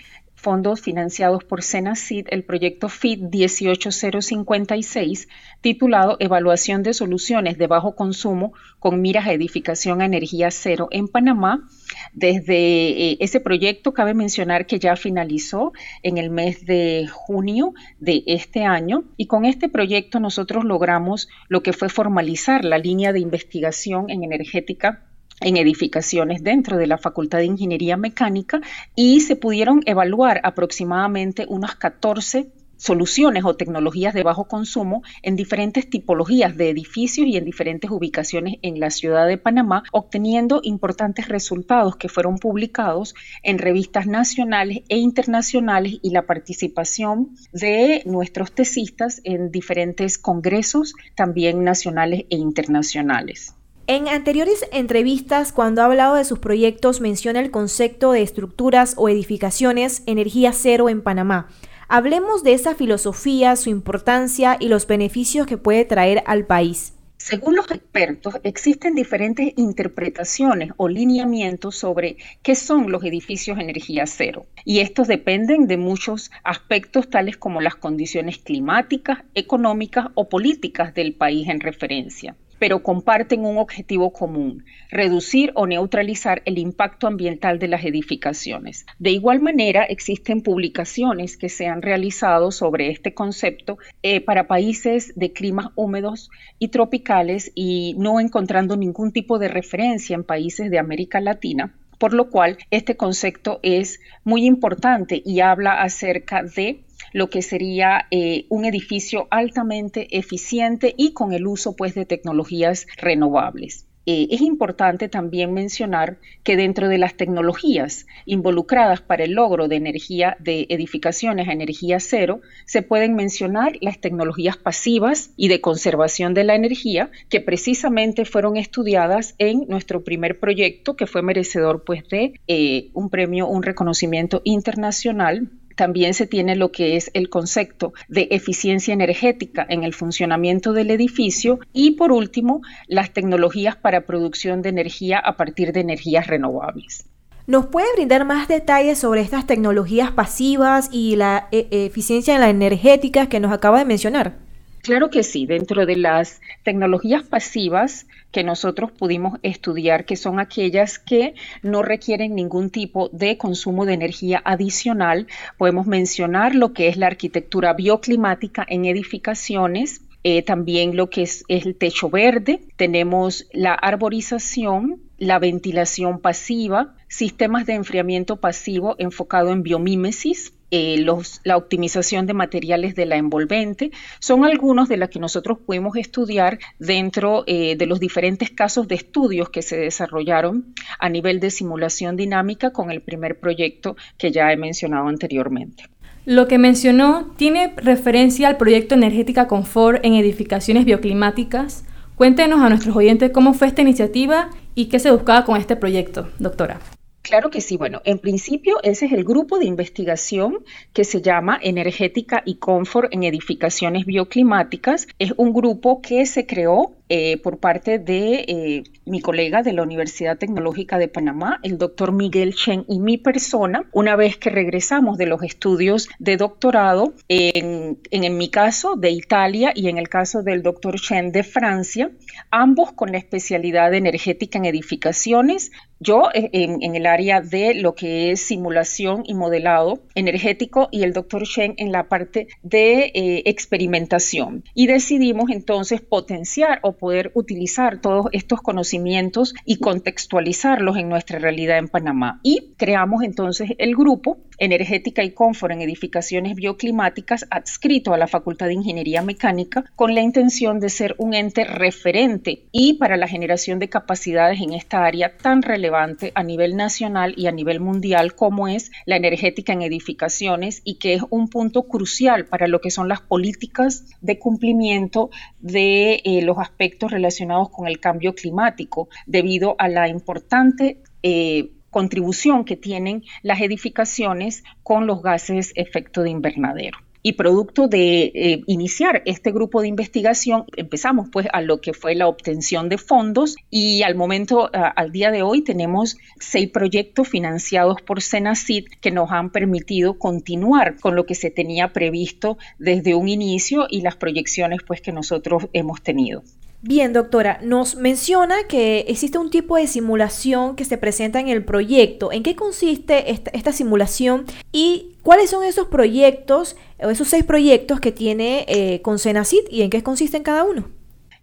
fondos 0.45 0.83
financiados 0.83 1.43
por 1.43 1.63
Senacid, 1.63 2.27
el 2.29 2.45
proyecto 2.45 2.91
FIT 2.91 3.31
18056, 3.31 5.27
titulado 5.63 6.19
Evaluación 6.21 6.83
de 6.83 6.93
soluciones 6.93 7.57
de 7.57 7.67
bajo 7.67 7.97
consumo 7.97 8.53
con 8.79 9.01
miras 9.01 9.27
a 9.27 9.33
edificación 9.33 10.03
a 10.03 10.05
energía 10.05 10.51
cero 10.51 10.89
en 10.91 11.09
Panamá. 11.09 11.67
Desde 12.13 12.59
eh, 12.59 13.17
ese 13.21 13.41
proyecto 13.41 13.95
cabe 13.95 14.13
mencionar 14.13 14.67
que 14.67 14.79
ya 14.79 14.97
finalizó 14.97 15.73
en 16.03 16.19
el 16.19 16.29
mes 16.29 16.67
de 16.67 17.09
junio 17.11 17.73
de 17.99 18.23
este 18.27 18.67
año 18.67 19.05
y 19.17 19.27
con 19.27 19.47
este 19.47 19.71
proyecto 19.71 20.21
nosotros 20.21 20.65
logramos 20.65 21.29
lo 21.49 21.63
que 21.63 21.73
fue 21.73 21.89
formalizar 21.89 22.67
la 22.67 22.77
línea 22.77 23.15
de 23.15 23.21
investigación 23.21 24.11
en 24.11 24.25
energética 24.25 25.05
en 25.41 25.57
edificaciones 25.57 26.43
dentro 26.43 26.77
de 26.77 26.87
la 26.87 26.99
Facultad 26.99 27.39
de 27.39 27.47
Ingeniería 27.47 27.97
Mecánica 27.97 28.61
y 28.95 29.21
se 29.21 29.37
pudieron 29.37 29.83
evaluar 29.87 30.41
aproximadamente 30.45 31.47
unas 31.49 31.75
14 31.77 32.51
soluciones 32.77 33.45
o 33.45 33.57
tecnologías 33.57 34.15
de 34.15 34.23
bajo 34.23 34.47
consumo 34.47 35.03
en 35.23 35.37
diferentes 35.37 35.89
tipologías 35.89 36.57
de 36.57 36.71
edificios 36.71 37.27
y 37.27 37.37
en 37.37 37.45
diferentes 37.45 37.91
ubicaciones 37.91 38.57
en 38.63 38.81
la 38.81 38.91
ciudad 38.91 39.27
de 39.27 39.39
Panamá, 39.39 39.85
obteniendo 39.93 40.61
importantes 40.63 41.29
resultados 41.29 41.97
que 41.97 42.09
fueron 42.09 42.39
publicados 42.39 43.15
en 43.43 43.59
revistas 43.59 44.07
nacionales 44.07 44.81
e 44.89 44.99
internacionales 44.99 45.99
y 46.03 46.11
la 46.11 46.27
participación 46.27 47.37
de 47.53 48.03
nuestros 48.07 48.53
tesistas 48.53 49.21
en 49.25 49.51
diferentes 49.51 50.19
congresos, 50.19 50.95
también 51.15 51.65
nacionales 51.65 52.25
e 52.29 52.37
internacionales. 52.37 53.55
En 53.87 54.09
anteriores 54.09 54.65
entrevistas, 54.73 55.53
cuando 55.53 55.83
ha 55.83 55.85
hablado 55.85 56.15
de 56.15 56.25
sus 56.25 56.39
proyectos, 56.39 57.03
menciona 57.03 57.41
el 57.41 57.51
concepto 57.51 58.13
de 58.13 58.23
estructuras 58.23 58.95
o 58.97 59.11
edificaciones 59.11 60.03
energía 60.07 60.53
cero 60.55 60.89
en 60.89 61.03
Panamá. 61.03 61.51
Hablemos 61.87 62.43
de 62.43 62.55
esa 62.55 62.75
filosofía, 62.75 63.57
su 63.57 63.69
importancia 63.69 64.57
y 64.59 64.69
los 64.69 64.87
beneficios 64.87 65.47
que 65.47 65.59
puede 65.59 65.85
traer 65.85 66.23
al 66.25 66.47
país. 66.47 66.95
Según 67.19 67.57
los 67.57 67.71
expertos, 67.71 68.37
existen 68.43 68.95
diferentes 68.95 69.53
interpretaciones 69.57 70.71
o 70.79 70.89
lineamientos 70.89 71.77
sobre 71.77 72.17
qué 72.41 72.55
son 72.55 72.91
los 72.91 73.05
edificios 73.05 73.59
energía 73.59 74.07
cero. 74.07 74.47
Y 74.65 74.81
estos 74.81 75.09
dependen 75.09 75.67
de 75.67 75.77
muchos 75.77 76.31
aspectos 76.43 77.11
tales 77.11 77.37
como 77.37 77.61
las 77.61 77.75
condiciones 77.75 78.39
climáticas, 78.39 79.19
económicas 79.35 80.07
o 80.15 80.31
políticas 80.31 80.95
del 80.95 81.13
país 81.13 81.49
en 81.51 81.61
referencia 81.61 82.35
pero 82.59 82.83
comparten 82.83 83.45
un 83.45 83.59
objetivo 83.59 84.13
común, 84.13 84.65
reducir 84.91 85.53
o 85.55 85.67
neutralizar 85.67 86.43
el 86.45 86.59
impacto 86.59 87.07
ambiental 87.07 87.59
de 87.59 87.69
las 87.69 87.85
edificaciones. 87.85 88.87
De 88.99 89.11
igual 89.11 89.41
manera, 89.41 89.85
existen 89.85 90.43
publicaciones 90.43 91.37
que 91.37 91.49
se 91.49 91.67
han 91.67 91.83
realizado 91.83 92.51
sobre 92.51 92.89
este 92.91 93.15
concepto 93.15 93.79
eh, 94.03 94.21
para 94.21 94.47
países 94.47 95.13
de 95.17 95.33
climas 95.33 95.69
húmedos 95.75 96.31
y 96.59 96.69
tropicales 96.69 97.53
y 97.55 97.95
no 97.99 98.21
encontrando 98.21 98.77
ningún 98.77 99.13
tipo 99.13 99.39
de 99.39 99.49
referencia 99.49 100.15
en 100.15 100.25
países 100.25 100.71
de 100.71 100.79
América 100.79 101.21
Latina 101.21 101.75
por 101.99 102.13
lo 102.13 102.29
cual 102.29 102.59
este 102.71 102.97
concepto 102.97 103.61
es 103.63 104.01
muy 104.25 104.47
importante 104.47 105.23
y 105.25 105.41
habla 105.41 105.81
acerca 105.81 106.43
de 106.43 106.83
lo 107.15 107.31
que 107.31 107.41
sería 107.41 108.07
eh, 108.11 108.45
un 108.51 108.67
edificio 108.67 109.29
altamente 109.31 110.19
eficiente 110.19 110.95
y 110.99 111.13
con 111.15 111.33
el 111.33 111.47
uso 111.47 111.75
pues, 111.77 111.95
de 111.95 112.05
tecnologías 112.05 112.87
renovables. 112.99 113.87
Eh, 114.07 114.29
es 114.31 114.43
importante 114.43 115.09
también 115.09 115.55
mencionar 115.55 116.19
que 116.43 116.57
dentro 116.57 116.89
de 116.89 116.99
las 116.99 117.15
tecnologías 117.15 118.07
involucradas 118.27 119.01
para 119.01 119.25
el 119.25 119.33
logro 119.33 119.67
de 119.67 119.77
energía 119.77 120.37
de 120.41 120.67
edificaciones 120.69 121.49
a 121.49 121.53
energía 121.53 122.01
cero, 122.01 122.41
se 122.67 122.83
pueden 122.83 123.15
mencionar 123.15 123.73
las 123.81 124.01
tecnologías 124.01 124.59
pasivas 124.59 125.31
y 125.37 125.49
de 125.49 125.63
conservación 125.63 126.35
de 126.35 126.45
la 126.45 126.55
energía, 126.55 127.11
que 127.31 127.41
precisamente 127.41 128.27
fueron 128.27 128.57
estudiadas 128.57 129.37
en 129.39 129.67
nuestro 129.69 130.05
primer 130.05 130.39
proyecto, 130.39 130.97
que 130.97 131.07
fue 131.07 131.23
merecedor 131.23 131.85
pues, 131.85 132.07
de 132.09 132.35
eh, 132.47 132.91
un 132.93 133.09
premio, 133.09 133.47
un 133.47 133.63
reconocimiento 133.63 134.43
internacional 134.45 135.49
también 135.75 136.15
se 136.15 136.27
tiene 136.27 136.57
lo 136.57 136.73
que 136.73 136.97
es 136.97 137.11
el 137.15 137.29
concepto 137.29 137.93
de 138.09 138.29
eficiencia 138.31 138.95
energética 138.95 139.67
en 139.69 139.85
el 139.85 139.95
funcionamiento 139.95 140.73
del 140.73 140.91
edificio 140.91 141.59
y 141.73 141.93
por 141.93 142.13
último 142.13 142.63
las 142.87 143.13
tecnologías 143.13 143.77
para 143.77 144.07
producción 144.07 144.63
de 144.63 144.69
energía 144.71 145.19
a 145.19 145.37
partir 145.37 145.73
de 145.73 145.81
energías 145.81 146.27
renovables. 146.27 147.07
¿Nos 147.47 147.67
puede 147.67 147.87
brindar 147.95 148.25
más 148.25 148.49
detalles 148.49 148.99
sobre 148.99 149.21
estas 149.21 149.47
tecnologías 149.47 150.11
pasivas 150.11 150.89
y 150.91 151.17
la 151.17 151.49
e-, 151.53 151.69
eficiencia 151.71 152.35
en 152.35 152.41
la 152.41 152.49
energética 152.49 153.29
que 153.29 153.41
nos 153.41 153.53
acaba 153.53 153.79
de 153.79 153.85
mencionar? 153.85 154.39
Claro 154.85 155.11
que 155.11 155.23
sí, 155.23 155.47
dentro 155.47 155.87
de 155.87 155.97
las 155.97 156.41
tecnologías 156.63 157.23
pasivas 157.23 158.07
que 158.35 158.43
nosotros 158.43 158.91
pudimos 158.91 159.39
estudiar, 159.45 160.07
que 160.07 160.17
son 160.17 160.41
aquellas 160.41 160.99
que 160.99 161.35
no 161.63 161.83
requieren 161.83 162.35
ningún 162.35 162.69
tipo 162.69 163.09
de 163.11 163.39
consumo 163.39 163.87
de 163.87 163.95
energía 163.95 164.43
adicional, 164.45 165.29
podemos 165.57 165.87
mencionar 165.87 166.57
lo 166.57 166.73
que 166.73 166.89
es 166.89 166.97
la 166.97 167.07
arquitectura 167.07 167.75
bioclimática 167.75 168.67
en 168.69 168.87
edificaciones, 168.87 170.01
eh, 170.25 170.43
también 170.43 170.97
lo 170.97 171.11
que 171.11 171.23
es, 171.23 171.45
es, 171.47 171.65
el 171.65 171.77
techo 171.77 172.11
verde, 172.11 172.59
tenemos 172.75 173.47
la 173.53 173.73
arborización, 173.73 175.01
la 175.17 175.39
ventilación 175.39 176.19
pasiva, 176.19 176.97
sistemas 177.07 177.67
de 177.67 177.75
enfriamiento 177.75 178.41
pasivo 178.41 178.97
enfocado 178.99 179.53
en 179.53 179.63
biomímesis, 179.63 180.53
eh, 180.77 181.07
la 181.45 181.57
optimización 181.57 182.27
de 182.27 182.35
materiales 182.35 182.97
de 182.97 183.07
la 183.07 183.15
envolvente, 183.15 183.93
son 184.19 184.45
algunos 184.45 184.89
de 184.89 184.97
las 184.97 185.09
que 185.09 185.21
nosotros 185.21 185.59
pudimos 185.65 185.97
estudiar 185.97 186.59
dentro 186.81 187.45
eh, 187.47 187.77
de 187.77 187.87
los 187.87 188.01
diferentes 188.01 188.51
casos 188.51 188.89
de 188.89 188.97
estudios 188.97 189.51
que 189.51 189.63
se 189.63 189.77
desarrollaron 189.77 190.75
a 190.99 191.09
nivel 191.09 191.39
de 191.39 191.53
simulación 191.53 192.17
dinámica 192.17 192.73
con 192.73 192.91
el 192.91 193.03
primer 193.03 193.39
proyecto 193.39 193.95
que 194.19 194.33
ya 194.33 194.53
he 194.53 194.57
mencionado 194.57 195.07
anteriormente. 195.07 195.85
Lo 196.25 196.49
que 196.49 196.59
mencionó 196.59 197.33
tiene 197.37 197.73
referencia 197.77 198.49
al 198.49 198.57
proyecto 198.57 198.97
Energética 198.97 199.47
Confort 199.47 200.05
en 200.05 200.15
edificaciones 200.15 200.87
bioclimáticas. 200.87 201.85
Cuéntenos 202.17 202.61
a 202.61 202.69
nuestros 202.69 202.97
oyentes 202.97 203.31
cómo 203.31 203.55
fue 203.55 203.69
esta 203.69 203.83
iniciativa 203.83 204.51
y 204.75 204.87
qué 204.87 204.99
se 204.99 205.13
buscaba 205.13 205.45
con 205.45 205.57
este 205.57 205.77
proyecto, 205.77 206.31
doctora. 206.41 206.81
Claro 207.25 207.49
que 207.49 207.63
sí. 207.63 207.79
Bueno, 207.79 208.03
en 208.05 208.19
principio 208.19 208.77
ese 208.83 209.07
es 209.07 209.13
el 209.13 209.25
grupo 209.25 209.59
de 209.59 209.65
investigación 209.65 210.63
que 210.93 211.05
se 211.05 211.23
llama 211.23 211.59
Energética 211.63 212.43
y 212.45 212.57
Confort 212.57 213.15
en 213.15 213.23
Edificaciones 213.23 214.05
Bioclimáticas. 214.05 215.09
Es 215.19 215.33
un 215.39 215.55
grupo 215.55 216.03
que 216.03 216.27
se 216.27 216.45
creó 216.45 216.93
eh, 217.11 217.37
por 217.37 217.59
parte 217.59 217.99
de 217.99 218.45
eh, 218.49 218.85
mi 219.05 219.21
colega 219.21 219.63
de 219.63 219.75
la 219.75 219.83
Universidad 219.83 220.39
Tecnológica 220.39 220.97
de 220.97 221.07
Panamá, 221.07 221.61
el 221.63 221.77
doctor 221.77 222.13
Miguel 222.13 222.55
Chen 222.55 222.87
y 222.89 222.99
mi 222.99 223.19
persona, 223.19 223.85
una 223.93 224.17
vez 224.17 224.39
que 224.39 224.49
regresamos 224.49 225.19
de 225.19 225.27
los 225.27 225.43
estudios 225.43 226.09
de 226.19 226.39
doctorado, 226.39 227.13
en, 227.29 227.99
en, 228.11 228.37
mi 228.39 228.49
caso 228.49 228.97
de 228.97 229.11
Italia 229.11 229.73
y 229.75 229.91
en 229.91 229.99
el 229.99 230.09
caso 230.09 230.43
del 230.43 230.63
doctor 230.63 230.99
Chen 230.99 231.31
de 231.31 231.43
Francia, 231.43 232.11
ambos 232.51 232.93
con 232.93 233.13
la 233.13 233.19
especialidad 233.19 233.91
de 233.91 233.99
energética 233.99 234.57
en 234.57 234.65
edificaciones, 234.65 235.73
yo 236.01 236.31
eh, 236.33 236.49
en, 236.53 236.95
el 236.95 237.07
área 237.07 237.43
de 237.43 237.75
lo 237.75 237.95
que 237.95 238.31
es 238.31 238.41
simulación 238.41 239.25
y 239.27 239.35
modelado 239.35 240.03
energético 240.15 240.89
y 240.91 241.03
el 241.03 241.13
doctor 241.13 241.45
Chen 241.45 241.75
en 241.77 241.93
la 241.93 242.09
parte 242.09 242.49
de 242.63 243.13
experimentación. 243.45 244.65
Y 244.75 244.87
decidimos 244.87 245.51
entonces 245.51 246.01
potenciar 246.01 246.81
o 246.83 246.94
poder 246.97 247.31
utilizar 247.35 248.01
todos 248.01 248.27
estos 248.33 248.61
conocimientos 248.61 249.55
y 249.65 249.77
contextualizarlos 249.77 250.97
en 250.97 251.09
nuestra 251.09 251.39
realidad 251.39 251.79
en 251.79 251.89
Panamá. 251.89 252.41
Y 252.43 252.75
creamos 252.77 253.23
entonces 253.23 253.71
el 253.79 253.95
grupo 253.95 254.39
Energética 254.59 255.23
y 255.23 255.31
Confort 255.31 255.73
en 255.73 255.81
Edificaciones 255.81 256.55
Bioclimáticas 256.55 257.47
adscrito 257.51 258.13
a 258.13 258.19
la 258.19 258.27
Facultad 258.27 258.67
de 258.67 258.75
Ingeniería 258.75 259.23
Mecánica 259.23 259.85
con 259.97 260.15
la 260.15 260.21
intención 260.21 260.81
de 260.81 260.89
ser 260.89 261.15
un 261.19 261.35
ente 261.35 261.65
referente 261.65 262.65
y 262.73 262.95
para 262.95 263.17
la 263.17 263.29
generación 263.29 263.79
de 263.79 263.89
capacidades 263.89 264.61
en 264.61 264.73
esta 264.73 265.05
área 265.05 265.37
tan 265.37 265.63
relevante 265.63 266.33
a 266.35 266.43
nivel 266.43 266.77
nacional 266.77 267.35
y 267.37 267.47
a 267.47 267.53
nivel 267.53 267.81
mundial 267.81 268.35
como 268.35 268.69
es 268.69 268.91
la 269.07 269.17
energética 269.17 269.73
en 269.73 269.83
edificaciones 269.83 270.83
y 270.85 270.97
que 270.97 271.15
es 271.15 271.23
un 271.31 271.49
punto 271.49 271.85
crucial 271.85 272.47
para 272.47 272.69
lo 272.69 272.81
que 272.81 272.91
son 272.91 273.09
las 273.09 273.21
políticas 273.21 274.05
de 274.21 274.39
cumplimiento 274.39 275.31
de 275.61 276.23
eh, 276.25 276.43
los 276.43 276.59
aspectos 276.59 277.11
relacionados 277.11 277.71
con 277.71 277.87
el 277.87 278.01
cambio 278.01 278.35
climático 278.35 279.09
debido 279.27 279.77
a 279.79 279.89
la 279.89 280.09
importante 280.09 281.03
eh, 281.23 281.71
contribución 281.95 282.65
que 282.65 282.77
tienen 282.77 283.23
las 283.45 283.61
edificaciones 283.61 284.65
con 284.83 285.07
los 285.07 285.23
gases 285.23 285.71
efecto 285.77 286.25
de 286.25 286.31
invernadero. 286.31 286.99
Y 287.23 287.35
producto 287.35 287.87
de 287.87 288.33
eh, 288.35 288.63
iniciar 288.67 289.23
este 289.27 289.53
grupo 289.53 289.81
de 289.81 289.87
investigación, 289.87 290.65
empezamos 290.77 291.29
pues 291.31 291.47
a 291.53 291.61
lo 291.61 291.81
que 291.81 291.93
fue 291.93 292.17
la 292.17 292.27
obtención 292.27 292.89
de 292.89 292.99
fondos 292.99 293.55
y 293.71 294.03
al 294.03 294.17
momento, 294.17 294.69
al 294.73 295.13
día 295.13 295.31
de 295.31 295.43
hoy, 295.43 295.63
tenemos 295.63 296.17
seis 296.41 296.69
proyectos 296.69 297.29
financiados 297.29 298.03
por 298.03 298.21
Senacid 298.21 298.87
que 299.01 299.13
nos 299.13 299.31
han 299.31 299.51
permitido 299.51 300.19
continuar 300.19 300.99
con 300.99 301.15
lo 301.15 301.27
que 301.27 301.37
se 301.37 301.51
tenía 301.51 301.93
previsto 301.93 302.59
desde 302.81 303.15
un 303.15 303.29
inicio 303.29 303.87
y 303.89 304.01
las 304.01 304.17
proyecciones 304.17 304.81
pues 304.85 305.01
que 305.01 305.13
nosotros 305.13 305.69
hemos 305.73 306.03
tenido. 306.03 306.43
Bien, 306.87 307.15
doctora, 307.15 307.61
nos 307.63 307.97
menciona 307.97 308.57
que 308.69 309.07
existe 309.09 309.39
un 309.39 309.49
tipo 309.49 309.79
de 309.79 309.87
simulación 309.87 310.77
que 310.77 310.85
se 310.85 310.99
presenta 310.99 311.41
en 311.41 311.49
el 311.49 311.65
proyecto. 311.65 312.31
¿En 312.31 312.43
qué 312.43 312.55
consiste 312.55 313.31
esta, 313.31 313.73
simulación 313.73 314.45
y 314.71 315.17
cuáles 315.23 315.49
son 315.49 315.65
esos 315.65 315.89
proyectos 315.89 316.77
o 317.03 317.09
esos 317.09 317.27
seis 317.29 317.43
proyectos 317.43 318.01
que 318.01 318.13
tiene 318.13 318.67
eh, 318.69 319.01
con 319.01 319.19
Senacid 319.19 319.63
y 319.71 319.81
en 319.81 319.89
qué 319.89 320.03
consisten 320.03 320.43
cada 320.43 320.63
uno? 320.65 320.91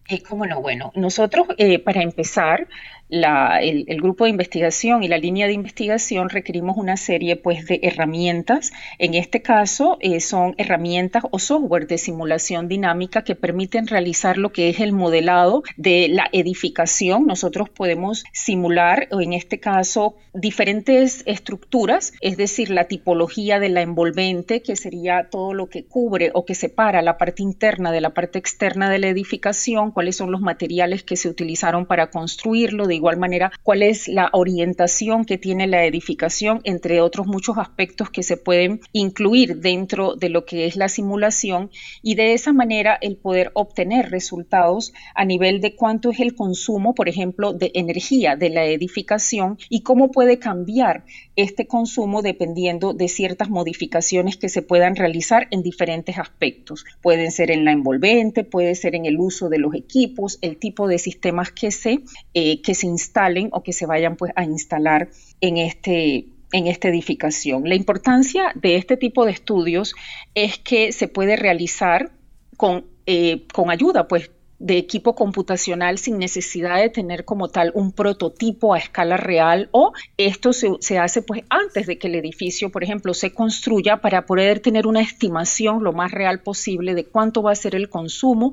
Eh, 0.10 0.22
cómo 0.22 0.46
no, 0.46 0.62
bueno, 0.62 0.92
nosotros 0.94 1.48
eh, 1.58 1.80
para 1.80 2.04
empezar 2.04 2.68
el, 3.12 4.02
grupo 4.02 4.24
de 4.24 4.30
investigación 4.30 5.04
y 5.04 5.08
la 5.08 5.18
línea 5.18 5.48
de 5.48 5.54
investigación 5.54 6.30
requerimos 6.30 6.78
una 6.78 6.98
serie 6.98 7.36
pues, 7.36 7.66
de 7.66 7.80
herramientas. 7.84 8.72
En 9.00 9.14
este 9.14 9.42
caso 9.42 9.98
eh, 10.00 10.22
son 10.22 10.56
herramientas 10.58 11.24
o 11.30 11.40
software 11.40 11.88
de 11.88 11.98
simulación 11.98 12.68
dinámica 12.68 13.24
que 13.24 13.36
permiten 13.36 13.88
realizar 13.88 14.38
lo 14.38 14.52
que 14.52 14.70
es 14.70 14.80
el 14.80 14.94
modelado 14.94 15.64
de 15.76 16.08
la 16.10 16.30
edificación. 16.32 17.28
Nosotros 17.28 17.70
podemos 17.70 18.24
simular, 18.32 19.08
en 19.12 19.34
este 19.34 19.60
caso, 19.60 20.16
diferentes 20.34 21.24
estructuras, 21.26 22.14
es 22.22 22.38
decir, 22.38 22.70
la 22.70 22.86
tipología 22.86 23.60
de 23.60 23.70
la 23.70 23.82
envolvente, 23.82 24.62
que 24.62 24.76
sería 24.76 25.28
todo 25.30 25.54
lo 25.54 25.68
que 25.68 25.84
cubre 25.84 26.32
o 26.34 26.46
que 26.46 26.56
separa 26.56 27.02
la 27.02 27.18
parte 27.18 27.44
interna 27.44 27.92
de 27.92 28.02
la 28.02 28.12
parte 28.12 28.40
externa 28.40 28.90
de 28.90 29.00
la 29.00 29.10
edificación, 29.10 29.92
cuáles 29.92 30.16
son 30.16 30.32
los 30.32 30.42
materiales 30.42 31.04
que 31.04 31.18
se 31.18 31.28
utilizaron 31.28 31.86
para 31.86 32.10
construirlo, 32.10 32.88
de 32.88 33.01
igual 33.02 33.18
manera 33.18 33.52
cuál 33.64 33.82
es 33.82 34.08
la 34.08 34.30
orientación 34.32 35.26
que 35.26 35.38
tiene 35.38 35.68
la 35.68 35.86
edificación, 35.86 36.62
entre 36.64 37.02
otros 37.02 37.26
muchos 37.26 37.58
aspectos 37.58 38.10
que 38.10 38.24
se 38.24 38.38
pueden 38.38 38.80
incluir 38.94 39.58
dentro 39.58 40.16
de 40.16 40.30
lo 40.30 40.46
que 40.46 40.66
es 40.66 40.76
la 40.76 40.88
simulación 40.88 41.72
y 42.04 42.16
de 42.16 42.34
esa 42.34 42.54
manera 42.54 42.98
el 43.02 43.18
poder 43.18 43.52
obtener 43.56 44.12
resultados 44.12 44.94
a 45.16 45.26
nivel 45.26 45.62
de 45.62 45.76
cuánto 45.76 46.12
es 46.12 46.20
el 46.20 46.36
consumo, 46.36 46.94
por 46.94 47.10
ejemplo, 47.10 47.54
de 47.54 47.72
energía 47.74 48.36
de 48.36 48.50
la 48.50 48.66
edificación 48.66 49.58
y 49.70 49.82
cómo 49.82 50.12
puede 50.12 50.38
cambiar 50.38 51.06
este 51.36 51.66
consumo 51.66 52.22
dependiendo 52.22 52.94
de 52.94 53.08
ciertas 53.08 53.50
modificaciones 53.50 54.38
que 54.38 54.50
se 54.50 54.62
puedan 54.62 54.96
realizar 54.96 55.48
en 55.50 55.64
diferentes 55.64 56.20
aspectos. 56.20 56.86
Pueden 57.02 57.32
ser 57.32 57.50
en 57.50 57.66
la 57.66 57.72
envolvente, 57.72 58.44
puede 58.44 58.76
ser 58.76 58.96
en 58.96 59.06
el 59.06 59.20
uso 59.20 59.50
de 59.50 59.58
los 59.58 59.74
equipos, 59.74 60.38
el 60.42 60.58
tipo 60.58 60.88
de 60.88 61.00
sistemas 61.00 61.52
que 61.52 61.72
se, 61.72 62.00
eh, 62.34 62.62
que 62.62 62.76
se 62.76 62.88
instalen 62.92 63.50
o 63.52 63.64
que 63.64 63.74
se 63.74 63.86
vayan 63.86 64.16
pues, 64.16 64.32
a 64.36 64.44
instalar 64.44 65.10
en 65.40 65.58
este 65.58 66.26
en 66.54 66.68
esta 66.68 66.90
edificación. 66.90 67.64
La 67.68 67.76
importancia 67.76 68.52
de 68.56 68.76
este 68.76 68.98
tipo 68.98 69.26
de 69.26 69.32
estudios 69.32 69.96
es 70.36 70.60
que 70.60 70.92
se 70.92 71.08
puede 71.08 71.38
realizar 71.38 72.12
con, 72.58 72.86
eh, 73.06 73.48
con 73.54 73.72
ayuda 73.72 74.10
pues, 74.10 74.32
de 74.62 74.78
equipo 74.78 75.16
computacional 75.16 75.98
sin 75.98 76.20
necesidad 76.20 76.78
de 76.80 76.90
tener 76.90 77.26
como 77.26 77.48
tal 77.48 77.72
un 77.74 77.92
prototipo 77.92 78.76
a 78.76 78.78
escala 78.78 79.18
real 79.18 79.70
o 79.72 79.92
esto 80.18 80.54
se, 80.54 81.00
hace 81.00 81.24
pues 81.24 81.44
antes 81.50 81.88
de 81.88 81.98
que 81.98 82.08
el 82.08 82.14
edificio, 82.14 82.70
por 82.70 82.84
ejemplo, 82.84 83.16
se 83.16 83.34
construya 83.34 84.02
para 84.02 84.28
poder 84.28 84.60
tener 84.60 84.86
una 84.86 85.02
estimación 85.02 85.84
lo 85.84 85.94
más 85.94 86.12
real 86.12 86.42
posible 86.42 86.94
de 86.94 87.06
cuánto 87.06 87.42
va 87.42 87.54
a 87.54 87.56
ser 87.56 87.74
el 87.74 87.90
consumo 87.90 88.52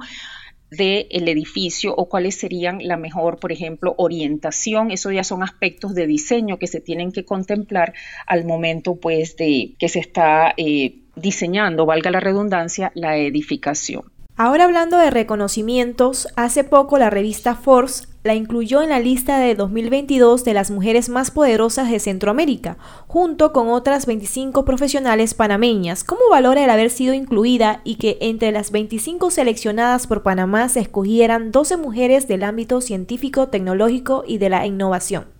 del 0.70 1.28
edificio 1.28 1.94
o 1.94 2.08
cuáles 2.08 2.37
serían 2.37 2.78
la 2.82 2.96
mejor, 2.96 3.38
por 3.38 3.52
ejemplo, 3.52 3.94
orientación. 3.96 4.90
Eso 4.90 5.10
ya 5.10 5.25
son 5.25 5.42
aspectos 5.42 5.94
de 5.94 6.06
diseño 6.06 6.58
que 6.58 6.66
se 6.66 6.80
tienen 6.80 7.12
que 7.12 7.25
contemplar 7.25 7.94
al 8.26 8.44
momento 8.44 8.96
pues 8.96 9.37
de 9.37 9.75
que 9.78 9.88
se 9.88 10.00
está 10.00 10.54
eh, 10.56 10.98
diseñando, 11.16 11.87
valga 11.87 12.10
la 12.10 12.20
redundancia, 12.20 12.92
la 12.94 13.16
edificación. 13.16 14.04
Ahora 14.37 14.64
hablando 14.64 14.98
de 14.98 15.10
reconocimientos, 15.10 16.28
hace 16.37 16.62
poco 16.62 16.96
la 16.98 17.10
revista 17.10 17.56
Forbes 17.56 18.08
la 18.25 18.34
incluyó 18.34 18.82
en 18.82 18.90
la 18.90 19.00
lista 19.00 19.38
de 19.38 19.54
2022 19.54 20.44
de 20.44 20.54
las 20.54 20.70
mujeres 20.70 21.08
más 21.08 21.30
poderosas 21.30 21.90
de 21.90 22.00
Centroamérica, 22.00 22.76
junto 23.06 23.52
con 23.52 23.68
otras 23.68 24.06
25 24.06 24.64
profesionales 24.64 25.34
panameñas. 25.34 26.04
¿Cómo 26.04 26.22
valora 26.30 26.64
el 26.64 26.70
haber 26.70 26.90
sido 26.90 27.14
incluida 27.14 27.80
y 27.84 27.94
que 27.94 28.18
entre 28.20 28.52
las 28.52 28.70
25 28.70 29.30
seleccionadas 29.30 30.06
por 30.06 30.22
Panamá 30.22 30.68
se 30.68 30.80
escogieran 30.80 31.52
12 31.52 31.76
mujeres 31.76 32.28
del 32.28 32.42
ámbito 32.42 32.80
científico, 32.80 33.48
tecnológico 33.48 34.25
y 34.26 34.38
de 34.38 34.50
la 34.50 34.66
innovación? 34.66 35.38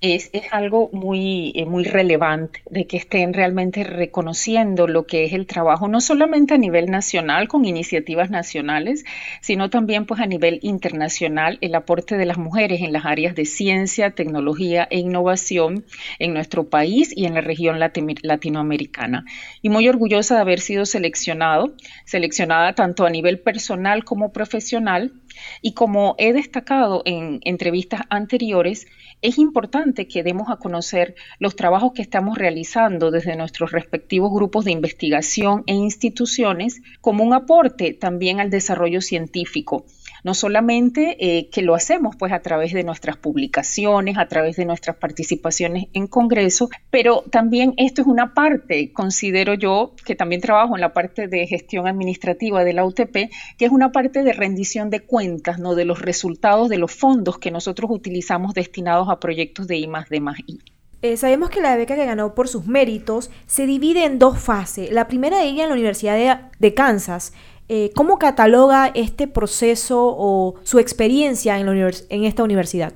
Es, 0.00 0.30
algo 0.52 0.90
muy, 0.92 1.52
eh, 1.56 1.64
muy 1.64 1.82
relevante 1.82 2.62
de 2.70 2.86
que 2.86 2.96
estén 2.96 3.34
realmente 3.34 3.82
reconociendo 3.82 4.86
lo 4.86 5.06
que 5.06 5.24
es 5.24 5.32
el 5.32 5.46
trabajo, 5.46 5.88
no 5.88 6.00
solamente 6.00 6.54
a 6.54 6.58
nivel 6.58 6.86
nacional 6.86 7.48
con 7.48 7.64
iniciativas 7.64 8.30
nacionales, 8.30 9.04
sino 9.40 9.70
también 9.70 10.06
pues 10.06 10.20
a 10.20 10.26
nivel 10.26 10.60
internacional 10.62 11.58
el 11.60 11.74
aporte 11.74 12.16
de 12.16 12.26
las 12.26 12.38
mujeres 12.38 12.80
en 12.80 12.92
las 12.92 13.06
áreas 13.06 13.34
de 13.34 13.44
ciencia, 13.44 14.12
tecnología 14.12 14.86
e 14.90 14.98
innovación 14.98 15.84
en 16.20 16.32
nuestro 16.32 16.68
país 16.68 17.12
y 17.16 17.26
en 17.26 17.34
la 17.34 17.40
región 17.40 17.80
latinoamericana. 17.80 19.24
Y 19.62 19.68
muy 19.68 19.88
orgullosa 19.88 20.36
de 20.36 20.42
haber 20.42 20.60
sido 20.60 20.86
seleccionado, 20.86 21.74
seleccionada 22.04 22.74
tanto 22.74 23.04
a 23.04 23.10
nivel 23.10 23.40
personal 23.40 24.04
como 24.04 24.32
profesional 24.32 25.12
y 25.60 25.72
como 25.72 26.14
he 26.18 26.32
destacado 26.32 27.02
en 27.04 27.40
entrevistas 27.44 28.02
anteriores, 28.10 28.86
es 29.22 29.38
importante 29.38 30.06
que 30.06 30.22
demos 30.22 30.48
a 30.48 30.56
conocer 30.56 31.14
los 31.38 31.56
trabajos 31.56 31.92
que 31.94 32.02
estamos 32.02 32.38
realizando 32.38 33.10
desde 33.10 33.36
nuestros 33.36 33.72
respectivos 33.72 34.32
grupos 34.32 34.64
de 34.64 34.72
investigación 34.72 35.64
e 35.66 35.74
instituciones 35.74 36.80
como 37.00 37.24
un 37.24 37.34
aporte 37.34 37.94
también 37.94 38.40
al 38.40 38.50
desarrollo 38.50 39.00
científico 39.00 39.84
no 40.24 40.34
solamente 40.34 41.16
eh, 41.20 41.48
que 41.50 41.62
lo 41.62 41.74
hacemos 41.74 42.16
pues 42.16 42.32
a 42.32 42.40
través 42.40 42.72
de 42.72 42.84
nuestras 42.84 43.16
publicaciones, 43.16 44.18
a 44.18 44.26
través 44.26 44.56
de 44.56 44.64
nuestras 44.64 44.96
participaciones 44.96 45.86
en 45.92 46.06
Congreso, 46.06 46.68
pero 46.90 47.24
también 47.30 47.74
esto 47.76 48.02
es 48.02 48.06
una 48.06 48.34
parte, 48.34 48.92
considero 48.92 49.54
yo, 49.54 49.94
que 50.04 50.14
también 50.14 50.40
trabajo 50.40 50.74
en 50.74 50.80
la 50.80 50.92
parte 50.92 51.28
de 51.28 51.46
gestión 51.46 51.86
administrativa 51.86 52.64
de 52.64 52.72
la 52.72 52.84
UTP, 52.84 53.30
que 53.56 53.64
es 53.64 53.70
una 53.70 53.92
parte 53.92 54.22
de 54.22 54.32
rendición 54.32 54.90
de 54.90 55.00
cuentas, 55.00 55.58
¿no? 55.58 55.74
de 55.74 55.84
los 55.84 56.00
resultados 56.00 56.68
de 56.68 56.78
los 56.78 56.92
fondos 56.92 57.38
que 57.38 57.50
nosotros 57.50 57.90
utilizamos 57.90 58.54
destinados 58.54 59.08
a 59.08 59.20
proyectos 59.20 59.66
de 59.66 59.76
I 59.76 59.86
más 59.86 60.08
D 60.08 60.20
más 60.20 60.38
I. 60.46 60.58
Eh, 61.00 61.16
sabemos 61.16 61.48
que 61.48 61.60
la 61.60 61.76
beca 61.76 61.94
que 61.94 62.04
ganó 62.04 62.34
por 62.34 62.48
sus 62.48 62.66
méritos 62.66 63.30
se 63.46 63.66
divide 63.66 64.04
en 64.04 64.18
dos 64.18 64.40
fases. 64.40 64.90
La 64.90 65.06
primera 65.06 65.38
de 65.38 65.44
ella 65.44 65.62
en 65.62 65.68
la 65.68 65.74
Universidad 65.74 66.50
de 66.58 66.74
Kansas, 66.74 67.32
eh, 67.68 67.90
¿cómo 67.94 68.18
cataloga 68.18 68.90
este 68.94 69.26
proceso 69.26 70.14
o 70.16 70.54
su 70.62 70.78
experiencia 70.78 71.58
en 71.58 72.24
esta 72.24 72.42
universidad? 72.42 72.94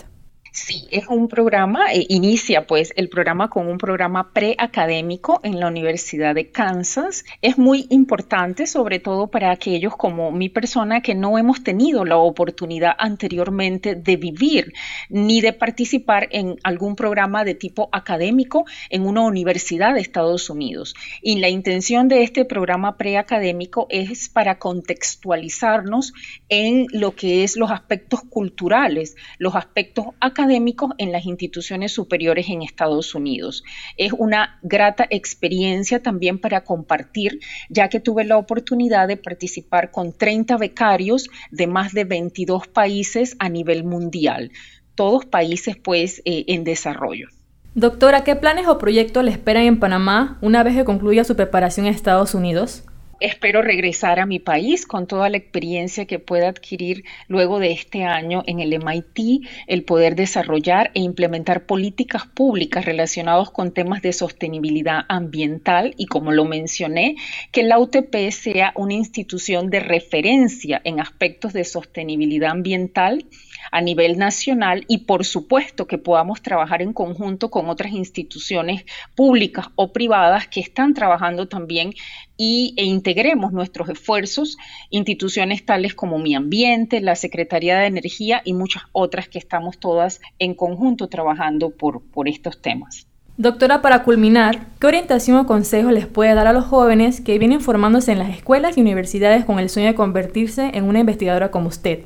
Sí, 0.55 0.87
es 0.91 1.07
un 1.09 1.29
programa, 1.29 1.95
eh, 1.95 2.05
inicia 2.11 2.67
pues 2.67 2.93
el 2.97 3.09
programa 3.09 3.49
con 3.49 3.69
un 3.69 3.79
programa 3.79 4.35
preacadémico 4.35 5.41
en 5.43 5.59
la 5.59 5.67
Universidad 5.67 6.35
de 6.35 6.51
Kansas. 6.51 7.25
Es 7.41 7.57
muy 7.57 7.87
importante, 7.89 8.67
sobre 8.67 8.99
todo 8.99 9.29
para 9.29 9.51
aquellos 9.51 9.97
como 9.97 10.31
mi 10.31 10.51
persona 10.51 11.01
que 11.01 11.15
no 11.15 11.39
hemos 11.39 11.65
tenido 11.65 12.05
la 12.05 12.19
oportunidad 12.19 12.93
anteriormente 12.99 13.95
de 13.95 14.17
vivir 14.17 14.75
ni 15.09 15.41
de 15.41 15.55
participar 15.55 16.29
en 16.33 16.59
algún 16.65 16.97
programa 16.97 17.45
de 17.45 17.55
tipo 17.55 17.89
académico 17.91 18.67
en 18.91 19.07
una 19.07 19.23
universidad 19.23 19.95
de 19.95 20.03
Estados 20.03 20.51
Unidos. 20.51 20.95
Y 21.23 21.39
la 21.39 21.49
intención 21.49 22.09
de 22.09 22.25
este 22.25 22.45
programa 22.45 22.99
preacadémico 22.99 23.87
es 23.89 24.29
para 24.29 24.59
contextualizarnos 24.59 26.13
en 26.51 26.89
lo 26.93 27.15
que 27.15 27.43
es 27.43 27.57
los 27.57 27.71
aspectos 27.71 28.21
culturales, 28.29 29.17
los 29.39 29.55
aspectos 29.55 30.09
académicos 30.21 30.42
académicos 30.43 30.91
en 30.99 31.13
las 31.13 31.25
instituciones 31.25 31.93
superiores 31.93 32.49
en 32.49 32.63
Estados 32.63 33.15
Unidos. 33.15 33.63
Es 33.97 34.13
una 34.13 34.59
grata 34.63 35.07
experiencia 35.09 36.03
también 36.03 36.39
para 36.39 36.65
compartir, 36.65 37.39
ya 37.69 37.89
que 37.89 38.01
tuve 38.01 38.25
la 38.25 38.39
oportunidad 38.39 39.07
de 39.07 39.17
participar 39.17 39.93
con 39.93 40.13
30 40.13 40.57
becarios 40.57 41.29
de 41.53 41.69
más 41.69 41.93
de 41.93 42.05
22 42.05 42.67
países 42.67 43.37
a 43.39 43.49
nivel 43.49 43.85
mundial, 43.85 44.51
todos 44.97 45.27
países 45.27 45.77
pues 45.77 46.21
eh, 46.25 46.45
en 46.49 46.65
desarrollo. 46.65 47.29
Doctora, 47.75 48.25
¿qué 48.25 48.35
planes 48.35 48.67
o 48.67 48.79
proyectos 48.79 49.25
le 49.25 49.31
esperan 49.31 49.63
en 49.63 49.79
Panamá 49.79 50.39
una 50.43 50.65
vez 50.65 50.75
que 50.75 50.85
concluya 50.85 51.23
su 51.23 51.37
preparación 51.37 51.87
en 51.87 51.95
Estados 51.95 52.35
Unidos? 52.35 52.85
Espero 53.23 53.63
regresar 53.63 54.21
a 54.21 54.27
mi 54.27 54.39
país 54.39 54.87
con 54.87 55.07
toda 55.07 55.31
la 55.31 55.37
experiencia 55.37 56.07
que 56.07 56.19
pueda 56.19 56.49
adquirir 56.49 57.05
luego 57.29 57.59
de 57.59 57.73
este 57.73 58.05
año 58.05 58.43
en 58.47 58.61
el 58.61 58.79
MIT, 58.79 59.47
el 59.67 59.85
poder 59.85 60.17
desarrollar 60.17 60.91
e 60.95 61.01
implementar 61.01 61.67
políticas 61.67 62.27
públicas 62.27 62.85
relacionadas 62.85 63.51
con 63.51 63.73
temas 63.73 64.03
de 64.03 64.13
sostenibilidad 64.13 65.05
ambiental 65.09 65.95
y, 65.97 66.07
como 66.07 66.33
lo 66.33 66.45
mencioné, 66.45 67.17
que 67.53 67.63
la 67.63 67.79
UTP 67.79 68.31
sea 68.31 68.73
una 68.77 68.95
institución 68.95 69.71
de 69.71 69.81
referencia 69.81 70.81
en 70.85 71.01
aspectos 71.01 71.53
de 71.53 71.65
sostenibilidad 71.65 72.51
ambiental 72.51 73.25
a 73.71 73.81
nivel 73.81 74.19
nacional 74.19 74.85
y 74.89 74.99
por 74.99 75.25
supuesto 75.25 75.87
que 75.87 75.99
podamos 75.99 76.43
trabajar 76.43 76.83
en 76.83 76.93
conjunto 76.93 77.51
con 77.51 77.69
otras 77.69 77.93
instituciones 77.93 78.85
públicas 79.15 79.67
o 79.77 79.93
privadas 79.93 80.49
que 80.49 80.61
están 80.61 80.95
trabajando 80.95 81.49
también 81.49 81.95
y, 82.37 82.75
e 82.77 82.85
integremos 82.85 83.53
nuestros 83.53 83.89
esfuerzos, 83.89 84.57
instituciones 84.91 85.65
tales 85.65 85.95
como 85.95 86.19
Mi 86.19 86.35
Ambiente, 86.35 87.01
la 87.01 87.15
Secretaría 87.15 87.79
de 87.79 87.87
Energía 87.87 88.43
y 88.45 88.55
muchas 88.55 88.83
otras 88.93 89.29
que 89.29 89.39
estamos 89.39 89.79
todas 89.79 90.21
en 90.39 90.55
conjunto 90.55 91.09
trabajando 91.09 91.71
por, 91.71 92.03
por 92.03 92.29
estos 92.29 92.61
temas. 92.61 93.07
Doctora, 93.39 93.81
para 93.81 94.03
culminar, 94.03 94.67
¿qué 94.79 94.87
orientación 94.87 95.39
o 95.39 95.47
consejo 95.47 95.91
les 95.91 96.07
puede 96.07 96.35
dar 96.35 96.47
a 96.47 96.53
los 96.53 96.67
jóvenes 96.67 97.23
que 97.23 97.39
vienen 97.39 97.63
formándose 97.63 98.13
en 98.13 98.19
las 98.19 98.29
escuelas 98.29 98.77
y 98.77 98.83
universidades 98.83 99.47
con 99.47 99.59
el 99.59 99.71
sueño 99.71 99.89
de 99.89 99.95
convertirse 99.95 100.71
en 100.75 100.85
una 100.85 101.01
investigadora 101.01 101.51
como 101.51 101.69
usted? 101.69 102.01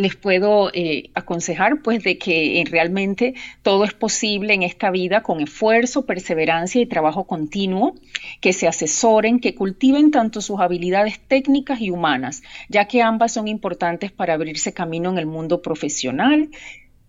Les 0.00 0.16
puedo 0.16 0.70
eh, 0.72 1.10
aconsejar 1.14 1.82
pues 1.82 2.02
de 2.02 2.18
que 2.18 2.60
eh, 2.60 2.64
realmente 2.68 3.34
todo 3.62 3.84
es 3.84 3.94
posible 3.94 4.54
en 4.54 4.62
esta 4.62 4.90
vida 4.90 5.22
con 5.22 5.40
esfuerzo, 5.40 6.06
perseverancia 6.06 6.80
y 6.80 6.86
trabajo 6.86 7.26
continuo, 7.26 7.94
que 8.40 8.52
se 8.52 8.66
asesoren, 8.66 9.40
que 9.40 9.54
cultiven 9.54 10.10
tanto 10.10 10.40
sus 10.40 10.60
habilidades 10.60 11.20
técnicas 11.20 11.80
y 11.80 11.90
humanas, 11.90 12.42
ya 12.68 12.86
que 12.86 13.02
ambas 13.02 13.32
son 13.32 13.48
importantes 13.48 14.10
para 14.10 14.34
abrirse 14.34 14.72
camino 14.72 15.10
en 15.10 15.18
el 15.18 15.26
mundo 15.26 15.62
profesional, 15.62 16.50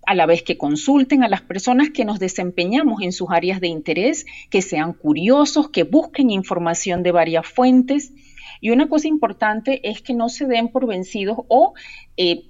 a 0.05 0.15
la 0.15 0.25
vez 0.25 0.43
que 0.43 0.57
consulten 0.57 1.23
a 1.23 1.29
las 1.29 1.41
personas 1.41 1.91
que 1.91 2.05
nos 2.05 2.19
desempeñamos 2.19 3.01
en 3.01 3.11
sus 3.11 3.29
áreas 3.29 3.61
de 3.61 3.67
interés, 3.67 4.25
que 4.49 4.61
sean 4.61 4.93
curiosos, 4.93 5.69
que 5.69 5.83
busquen 5.83 6.31
información 6.31 7.03
de 7.03 7.11
varias 7.11 7.47
fuentes. 7.47 8.11
Y 8.59 8.71
una 8.71 8.89
cosa 8.89 9.07
importante 9.07 9.89
es 9.89 10.01
que 10.01 10.13
no 10.13 10.29
se 10.29 10.45
den 10.45 10.69
por 10.69 10.87
vencidos 10.87 11.37
o 11.47 11.73
eh, 12.17 12.43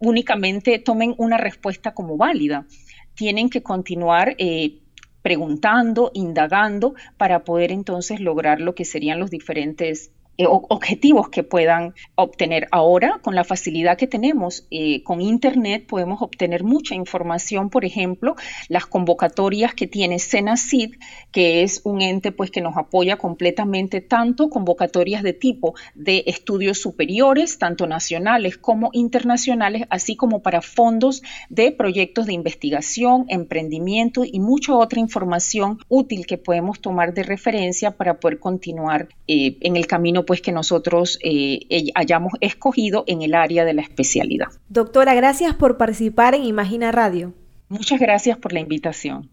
únicamente 0.00 0.78
tomen 0.78 1.14
una 1.18 1.38
respuesta 1.38 1.94
como 1.94 2.16
válida. 2.16 2.66
tienen 3.14 3.50
que 3.50 3.64
continuar 3.64 4.36
eh, 4.38 4.78
preguntando, 5.22 6.12
indagando 6.14 6.94
para 7.16 7.42
poder 7.42 7.72
entonces 7.72 8.20
lograr 8.20 8.60
lo 8.60 8.76
que 8.76 8.84
serían 8.84 9.18
los 9.18 9.30
diferentes 9.30 10.12
eh, 10.40 10.46
objetivos 10.48 11.30
que 11.30 11.42
puedan 11.42 11.94
obtener. 12.14 12.68
Ahora, 12.70 13.18
con 13.22 13.34
la 13.34 13.42
facilidad 13.42 13.98
que 13.98 14.06
tenemos 14.06 14.68
eh, 14.70 15.02
con 15.02 15.20
Internet, 15.20 15.86
podemos 15.88 16.22
obtener 16.22 16.62
mucha 16.62 16.94
información, 16.94 17.70
por 17.70 17.84
ejemplo, 17.84 18.36
las 18.68 18.86
convocatorias 18.86 19.74
que 19.74 19.88
tiene 19.88 20.20
Senacid, 20.20 20.94
que 21.32 21.64
es 21.64 21.80
un 21.82 22.02
ente 22.02 22.30
pues, 22.30 22.52
que 22.52 22.60
nos 22.60 22.76
apoya 22.76 23.16
completamente, 23.16 24.00
tanto 24.00 24.48
convocatorias 24.48 25.24
de 25.24 25.32
tipo 25.32 25.74
de 25.96 26.22
estudios 26.28 26.78
superiores, 26.78 27.58
tanto 27.58 27.88
nacionales 27.88 28.58
como 28.58 28.90
internacionales, 28.92 29.88
así 29.90 30.14
como 30.14 30.40
para 30.40 30.62
fondos 30.62 31.20
de 31.48 31.72
proyectos 31.72 32.26
de 32.26 32.34
investigación, 32.34 33.24
emprendimiento 33.26 34.22
y 34.24 34.38
mucha 34.38 34.76
otra 34.76 35.00
información 35.00 35.80
útil 35.88 36.26
que 36.26 36.38
podemos 36.38 36.80
tomar 36.80 37.12
de 37.12 37.24
referencia 37.24 37.96
para 37.96 38.20
poder 38.20 38.38
continuar 38.38 39.08
eh, 39.26 39.56
en 39.62 39.76
el 39.76 39.88
camino 39.88 40.24
pues 40.28 40.42
que 40.42 40.52
nosotros 40.52 41.18
eh, 41.22 41.88
hayamos 41.94 42.34
escogido 42.42 43.02
en 43.06 43.22
el 43.22 43.34
área 43.34 43.64
de 43.64 43.72
la 43.72 43.80
especialidad. 43.80 44.48
Doctora, 44.68 45.14
gracias 45.14 45.54
por 45.54 45.78
participar 45.78 46.34
en 46.34 46.44
Imagina 46.44 46.92
Radio. 46.92 47.32
Muchas 47.70 47.98
gracias 47.98 48.36
por 48.36 48.52
la 48.52 48.60
invitación. 48.60 49.30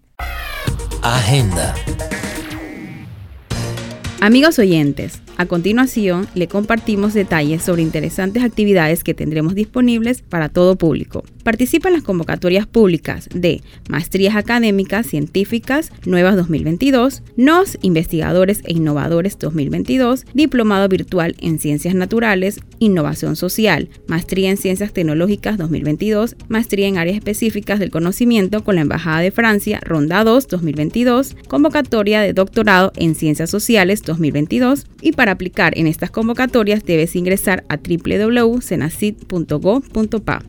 Agenda. 1.01 1.75
Amigos 4.21 4.57
oyentes, 4.57 5.21
a 5.37 5.45
continuación 5.45 6.27
le 6.35 6.47
compartimos 6.47 7.13
detalles 7.13 7.63
sobre 7.63 7.81
interesantes 7.81 8.43
actividades 8.43 9.03
que 9.03 9.13
tendremos 9.13 9.55
disponibles 9.55 10.21
para 10.21 10.49
todo 10.49 10.75
público. 10.75 11.23
Participa 11.43 11.89
en 11.89 11.95
las 11.95 12.03
convocatorias 12.03 12.65
públicas 12.65 13.29
de 13.33 13.61
Maestrías 13.89 14.35
Académicas 14.35 15.05
Científicas 15.07 15.91
Nuevas 16.05 16.35
2022, 16.35 17.23
NOS 17.37 17.77
Investigadores 17.81 18.61
e 18.65 18.73
Innovadores 18.73 19.37
2022, 19.39 20.25
Diplomado 20.33 20.87
Virtual 20.87 21.35
en 21.39 21.59
Ciencias 21.59 21.95
Naturales, 21.95 22.59
Innovación 22.79 23.35
Social, 23.35 23.89
Maestría 24.07 24.49
en 24.49 24.57
Ciencias 24.57 24.93
Tecnológicas 24.93 25.57
2022, 25.57 26.35
Maestría 26.47 26.87
en 26.87 26.97
Áreas 26.97 27.17
Específicas 27.17 27.79
del 27.79 27.91
Conocimiento 27.91 28.63
con 28.63 28.75
la 28.75 28.81
Embajada 28.81 29.19
de 29.19 29.31
Francia, 29.31 29.79
Ronda 29.83 30.23
2 30.23 30.47
2022, 30.47 31.35
Convocatoria 31.47 32.21
de 32.21 32.33
Doctorado 32.33 32.91
en 32.95 33.15
Ciencias 33.15 33.49
Sociales 33.49 34.03
2022 34.03 34.85
y 35.01 35.11
para 35.11 35.24
aplicar 35.29 35.77
en 35.77 35.87
estas 35.87 36.11
convocatorias 36.11 36.83
debes 36.83 37.15
ingresar 37.15 37.63
a 37.69 37.77
www.cenacid.gov.pa 37.77 40.43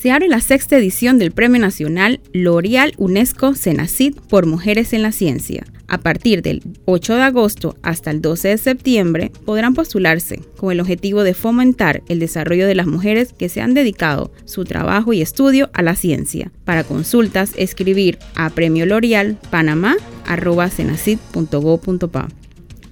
se 0.00 0.10
abre 0.10 0.28
la 0.28 0.40
sexta 0.40 0.78
edición 0.78 1.18
del 1.18 1.30
Premio 1.30 1.60
Nacional 1.60 2.20
L'Oreal 2.32 2.94
UNESCO 2.96 3.54
Cenacid 3.54 4.14
por 4.30 4.46
Mujeres 4.46 4.94
en 4.94 5.02
la 5.02 5.12
Ciencia. 5.12 5.66
A 5.88 5.98
partir 5.98 6.40
del 6.40 6.62
8 6.86 7.16
de 7.16 7.22
agosto 7.22 7.76
hasta 7.82 8.10
el 8.10 8.22
12 8.22 8.48
de 8.48 8.56
septiembre 8.56 9.30
podrán 9.44 9.74
postularse 9.74 10.40
con 10.56 10.72
el 10.72 10.80
objetivo 10.80 11.22
de 11.22 11.34
fomentar 11.34 12.02
el 12.08 12.18
desarrollo 12.18 12.66
de 12.66 12.76
las 12.76 12.86
mujeres 12.86 13.34
que 13.34 13.50
se 13.50 13.60
han 13.60 13.74
dedicado 13.74 14.32
su 14.46 14.64
trabajo 14.64 15.12
y 15.12 15.20
estudio 15.20 15.68
a 15.74 15.82
la 15.82 15.96
ciencia. 15.96 16.50
Para 16.64 16.84
consultas, 16.84 17.52
escribir 17.56 18.18
a 18.36 18.48
premio 18.48 18.86
L'Oreal 18.86 19.36
Panamá 19.50 19.96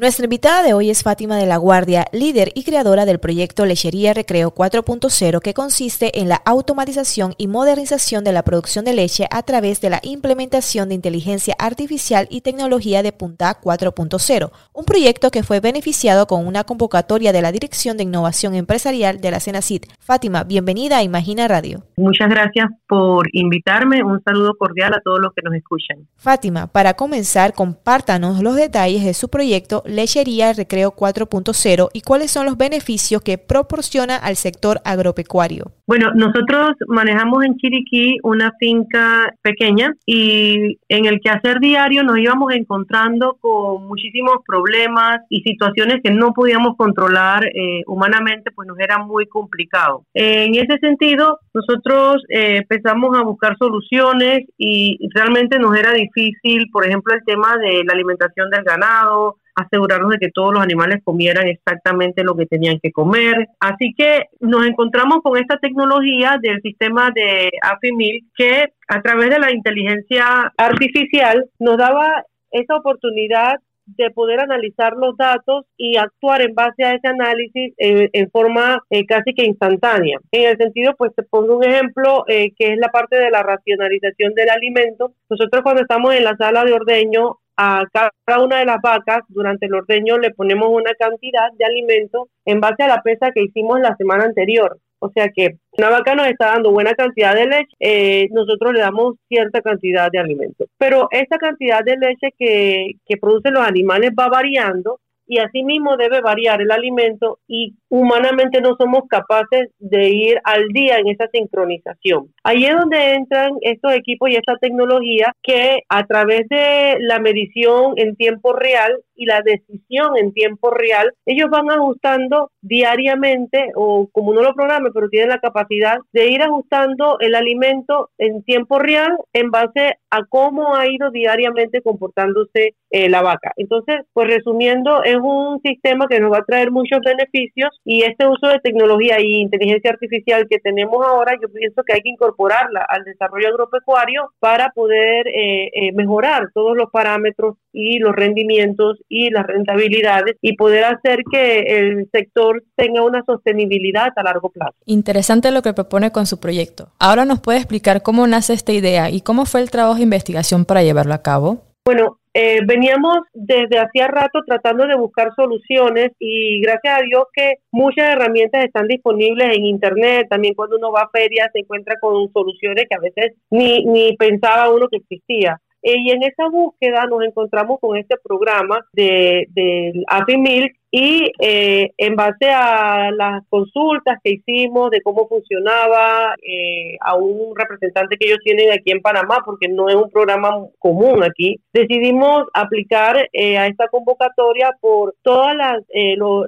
Nuestra 0.00 0.24
invitada 0.24 0.62
de 0.62 0.72
hoy 0.72 0.88
es 0.88 1.02
Fátima 1.02 1.36
de 1.36 1.44
la 1.44 1.58
Guardia, 1.58 2.06
líder 2.12 2.52
y 2.54 2.64
creadora 2.64 3.04
del 3.04 3.20
proyecto 3.20 3.66
Lechería 3.66 4.14
Recreo 4.14 4.50
4.0 4.54 5.40
que 5.42 5.52
consiste 5.52 6.18
en 6.20 6.30
la 6.30 6.36
automatización 6.36 7.34
y 7.36 7.48
modernización 7.48 8.24
de 8.24 8.32
la 8.32 8.42
producción 8.42 8.86
de 8.86 8.94
leche 8.94 9.26
a 9.30 9.42
través 9.42 9.82
de 9.82 9.90
la 9.90 10.00
implementación 10.02 10.88
de 10.88 10.94
inteligencia 10.94 11.54
artificial 11.58 12.28
y 12.30 12.40
tecnología 12.40 13.02
de 13.02 13.12
punta 13.12 13.60
4.0, 13.60 14.50
un 14.72 14.84
proyecto 14.86 15.30
que 15.30 15.42
fue 15.42 15.60
beneficiado 15.60 16.26
con 16.26 16.46
una 16.46 16.64
convocatoria 16.64 17.34
de 17.34 17.42
la 17.42 17.52
Dirección 17.52 17.98
de 17.98 18.04
Innovación 18.04 18.54
Empresarial 18.54 19.20
de 19.20 19.30
la 19.30 19.40
CENACIT. 19.40 19.84
Fátima, 19.98 20.44
bienvenida 20.44 20.96
a 20.96 21.02
Imagina 21.02 21.46
Radio. 21.46 21.82
Muchas 21.98 22.30
gracias 22.30 22.70
por 22.88 23.28
invitarme, 23.34 24.02
un 24.02 24.22
saludo 24.22 24.54
cordial 24.54 24.94
a 24.94 25.02
todos 25.02 25.20
los 25.20 25.34
que 25.34 25.42
nos 25.44 25.52
escuchan. 25.52 25.98
Fátima, 26.16 26.68
para 26.68 26.94
comenzar, 26.94 27.52
compártanos 27.52 28.42
los 28.42 28.56
detalles 28.56 29.04
de 29.04 29.12
su 29.12 29.28
proyecto 29.28 29.82
Lechería 29.90 30.52
Recreo 30.52 30.92
4.0 30.92 31.88
y 31.92 32.00
cuáles 32.02 32.30
son 32.30 32.46
los 32.46 32.56
beneficios 32.56 33.22
que 33.22 33.38
proporciona 33.38 34.16
al 34.16 34.36
sector 34.36 34.80
agropecuario? 34.84 35.72
Bueno, 35.86 36.12
nosotros 36.14 36.70
manejamos 36.86 37.44
en 37.44 37.56
Chiriquí 37.56 38.18
una 38.22 38.52
finca 38.58 39.34
pequeña 39.42 39.94
y 40.06 40.78
en 40.88 41.06
el 41.06 41.20
quehacer 41.20 41.58
diario 41.58 42.02
nos 42.02 42.18
íbamos 42.18 42.52
encontrando 42.54 43.36
con 43.40 43.86
muchísimos 43.88 44.36
problemas 44.46 45.20
y 45.28 45.42
situaciones 45.42 46.00
que 46.02 46.10
no 46.10 46.32
podíamos 46.32 46.76
controlar 46.76 47.44
eh, 47.46 47.82
humanamente, 47.86 48.50
pues 48.52 48.68
nos 48.68 48.78
era 48.78 48.98
muy 48.98 49.26
complicado. 49.26 50.04
En 50.14 50.54
ese 50.54 50.78
sentido, 50.78 51.38
nosotros 51.52 52.22
eh, 52.28 52.58
empezamos 52.58 53.18
a 53.18 53.22
buscar 53.22 53.56
soluciones 53.58 54.46
y 54.58 54.98
realmente 55.14 55.58
nos 55.58 55.76
era 55.76 55.92
difícil, 55.92 56.68
por 56.72 56.86
ejemplo, 56.86 57.14
el 57.14 57.24
tema 57.24 57.56
de 57.56 57.82
la 57.84 57.92
alimentación 57.92 58.50
del 58.50 58.62
ganado, 58.62 59.36
asegurarnos 59.62 60.10
de 60.10 60.18
que 60.18 60.30
todos 60.30 60.52
los 60.52 60.62
animales 60.62 61.00
comieran 61.04 61.46
exactamente 61.48 62.24
lo 62.24 62.34
que 62.36 62.46
tenían 62.46 62.78
que 62.80 62.92
comer. 62.92 63.48
Así 63.60 63.94
que 63.96 64.24
nos 64.40 64.66
encontramos 64.66 65.20
con 65.22 65.36
esta 65.38 65.58
tecnología 65.58 66.38
del 66.40 66.60
sistema 66.62 67.10
de 67.14 67.50
AFIMIL 67.62 68.26
que 68.36 68.72
a 68.88 69.02
través 69.02 69.30
de 69.30 69.38
la 69.38 69.52
inteligencia 69.52 70.52
artificial 70.56 71.46
nos 71.58 71.78
daba 71.78 72.24
esa 72.50 72.76
oportunidad 72.76 73.56
de 73.96 74.10
poder 74.10 74.40
analizar 74.40 74.92
los 74.94 75.16
datos 75.16 75.64
y 75.76 75.96
actuar 75.96 76.42
en 76.42 76.54
base 76.54 76.84
a 76.84 76.94
ese 76.94 77.08
análisis 77.08 77.74
en, 77.76 78.30
forma 78.30 78.82
eh, 78.90 79.04
casi 79.06 79.34
que 79.34 79.44
instantánea. 79.44 80.18
En 80.30 80.48
el 80.48 80.56
sentido, 80.56 80.94
pues 80.96 81.14
te 81.14 81.22
pongo 81.22 81.58
un 81.58 81.64
ejemplo 81.64 82.24
eh, 82.28 82.52
que 82.56 82.72
es 82.72 82.78
la 82.78 82.88
parte 82.88 83.16
de 83.16 83.30
la 83.30 83.42
racionalización 83.42 84.34
del 84.34 84.50
alimento. 84.50 85.12
Nosotros 85.28 85.62
cuando 85.62 85.82
estamos 85.82 86.14
en 86.14 86.24
la 86.24 86.36
sala 86.36 86.64
de 86.64 86.72
ordeño 86.72 87.38
a 87.62 87.84
cada 87.92 88.42
una 88.42 88.60
de 88.60 88.64
las 88.64 88.78
vacas 88.82 89.20
durante 89.28 89.66
el 89.66 89.74
ordeño 89.74 90.16
le 90.16 90.30
ponemos 90.30 90.70
una 90.70 90.94
cantidad 90.98 91.52
de 91.58 91.64
alimento 91.66 92.28
en 92.46 92.58
base 92.58 92.84
a 92.84 92.88
la 92.88 93.02
pesa 93.02 93.32
que 93.32 93.42
hicimos 93.42 93.80
la 93.80 93.94
semana 93.96 94.24
anterior. 94.24 94.78
O 94.98 95.10
sea 95.10 95.28
que 95.28 95.56
una 95.72 95.90
vaca 95.90 96.14
nos 96.14 96.26
está 96.28 96.46
dando 96.46 96.72
buena 96.72 96.94
cantidad 96.94 97.34
de 97.34 97.46
leche, 97.46 97.76
eh, 97.78 98.28
nosotros 98.32 98.72
le 98.72 98.80
damos 98.80 99.16
cierta 99.28 99.60
cantidad 99.60 100.10
de 100.10 100.18
alimento. 100.18 100.64
Pero 100.78 101.08
esa 101.10 101.36
cantidad 101.36 101.84
de 101.84 101.98
leche 101.98 102.34
que, 102.38 102.92
que 103.06 103.16
producen 103.18 103.52
los 103.52 103.66
animales 103.66 104.12
va 104.18 104.28
variando 104.28 104.98
y 105.26 105.38
asimismo 105.38 105.98
debe 105.98 106.22
variar 106.22 106.62
el 106.62 106.70
alimento 106.70 107.40
y 107.46 107.74
humanamente 107.90 108.60
no 108.60 108.76
somos 108.76 109.02
capaces 109.08 109.68
de 109.78 110.08
ir 110.08 110.40
al 110.44 110.68
día 110.68 110.98
en 110.98 111.08
esa 111.08 111.26
sincronización. 111.32 112.32
Ahí 112.44 112.64
es 112.64 112.74
donde 112.74 113.14
entran 113.14 113.52
estos 113.60 113.92
equipos 113.92 114.30
y 114.30 114.36
esta 114.36 114.56
tecnología 114.56 115.34
que 115.42 115.80
a 115.88 116.06
través 116.06 116.48
de 116.48 116.96
la 117.00 117.18
medición 117.18 117.94
en 117.96 118.16
tiempo 118.16 118.52
real 118.52 119.00
y 119.16 119.26
la 119.26 119.42
decisión 119.42 120.16
en 120.16 120.32
tiempo 120.32 120.70
real, 120.70 121.12
ellos 121.26 121.50
van 121.50 121.70
ajustando 121.70 122.50
diariamente 122.62 123.70
o 123.74 124.08
como 124.12 124.32
no 124.32 124.40
lo 124.40 124.54
programe, 124.54 124.90
pero 124.94 125.10
tienen 125.10 125.28
la 125.28 125.40
capacidad 125.40 125.98
de 126.12 126.28
ir 126.28 126.42
ajustando 126.42 127.18
el 127.20 127.34
alimento 127.34 128.10
en 128.16 128.42
tiempo 128.44 128.78
real 128.78 129.18
en 129.34 129.50
base 129.50 129.98
a 130.10 130.24
cómo 130.24 130.74
ha 130.74 130.88
ido 130.88 131.10
diariamente 131.10 131.82
comportándose 131.82 132.74
eh, 132.90 133.08
la 133.10 133.20
vaca. 133.22 133.52
Entonces, 133.56 134.00
pues 134.12 134.28
resumiendo, 134.28 135.02
es 135.04 135.16
un 135.16 135.60
sistema 135.60 136.06
que 136.08 136.20
nos 136.20 136.32
va 136.32 136.38
a 136.38 136.44
traer 136.44 136.70
muchos 136.70 137.00
beneficios 137.04 137.70
y 137.84 138.02
este 138.02 138.26
uso 138.26 138.46
de 138.48 138.60
tecnología 138.60 139.20
y 139.20 139.40
inteligencia 139.40 139.90
artificial 139.90 140.46
que 140.48 140.58
tenemos 140.58 141.04
ahora, 141.04 141.32
yo 141.40 141.48
pienso 141.48 141.82
que 141.82 141.94
hay 141.94 142.02
que 142.02 142.10
incorporarla 142.10 142.84
al 142.88 143.04
desarrollo 143.04 143.48
agropecuario 143.48 144.32
para 144.38 144.70
poder 144.70 145.26
eh, 145.28 145.70
eh, 145.74 145.92
mejorar 145.92 146.50
todos 146.54 146.76
los 146.76 146.90
parámetros 146.90 147.56
y 147.72 147.98
los 147.98 148.14
rendimientos 148.14 148.98
y 149.08 149.30
las 149.30 149.46
rentabilidades 149.46 150.36
y 150.40 150.56
poder 150.56 150.84
hacer 150.84 151.20
que 151.30 151.60
el 151.60 152.08
sector 152.12 152.62
tenga 152.76 153.02
una 153.02 153.24
sostenibilidad 153.24 154.08
a 154.14 154.22
largo 154.22 154.50
plazo. 154.50 154.74
Interesante 154.86 155.50
lo 155.50 155.62
que 155.62 155.72
propone 155.72 156.10
con 156.12 156.26
su 156.26 156.40
proyecto. 156.40 156.88
Ahora 156.98 157.24
nos 157.24 157.40
puede 157.40 157.58
explicar 157.58 158.02
cómo 158.02 158.26
nace 158.26 158.52
esta 158.52 158.72
idea 158.72 159.10
y 159.10 159.20
cómo 159.22 159.46
fue 159.46 159.60
el 159.60 159.70
trabajo 159.70 159.96
de 159.96 160.02
investigación 160.02 160.64
para 160.64 160.82
llevarlo 160.82 161.14
a 161.14 161.22
cabo. 161.22 161.62
Bueno, 161.84 162.19
eh, 162.32 162.60
veníamos 162.64 163.18
desde 163.34 163.78
hacía 163.78 164.06
rato 164.06 164.40
tratando 164.46 164.86
de 164.86 164.94
buscar 164.96 165.34
soluciones 165.34 166.12
y 166.18 166.60
gracias 166.60 166.98
a 166.98 167.02
Dios 167.02 167.24
que 167.32 167.54
muchas 167.72 168.14
herramientas 168.14 168.64
están 168.64 168.86
disponibles 168.86 169.56
en 169.56 169.66
Internet. 169.66 170.28
También 170.30 170.54
cuando 170.54 170.76
uno 170.76 170.92
va 170.92 171.02
a 171.02 171.10
ferias 171.10 171.50
se 171.52 171.60
encuentra 171.60 171.96
con 172.00 172.32
soluciones 172.32 172.86
que 172.88 172.96
a 172.96 173.00
veces 173.00 173.34
ni, 173.50 173.84
ni 173.84 174.16
pensaba 174.16 174.70
uno 174.70 174.88
que 174.88 174.98
existía. 174.98 175.60
Eh, 175.82 175.96
y 175.98 176.10
en 176.10 176.22
esa 176.22 176.48
búsqueda 176.48 177.06
nos 177.06 177.22
encontramos 177.24 177.80
con 177.80 177.96
este 177.96 178.16
programa 178.22 178.84
de, 178.92 179.46
del 179.50 180.04
Milk 180.38 180.76
y 180.90 181.30
eh, 181.38 181.92
en 181.98 182.16
base 182.16 182.50
a 182.50 183.10
las 183.12 183.46
consultas 183.48 184.18
que 184.24 184.32
hicimos 184.32 184.90
de 184.90 185.00
cómo 185.02 185.28
funcionaba 185.28 186.34
eh, 186.42 186.96
a 187.00 187.14
un 187.14 187.54
representante 187.54 188.16
que 188.16 188.26
ellos 188.26 188.40
tienen 188.42 188.72
aquí 188.72 188.90
en 188.90 189.00
Panamá, 189.00 189.38
porque 189.44 189.68
no 189.68 189.88
es 189.88 189.94
un 189.94 190.10
programa 190.10 190.66
común 190.78 191.22
aquí, 191.22 191.60
decidimos 191.72 192.44
aplicar 192.54 193.28
eh, 193.32 193.56
a 193.56 193.68
esta 193.68 193.86
convocatoria 193.88 194.76
por 194.80 195.14
todas 195.22 195.54
las, 195.56 195.80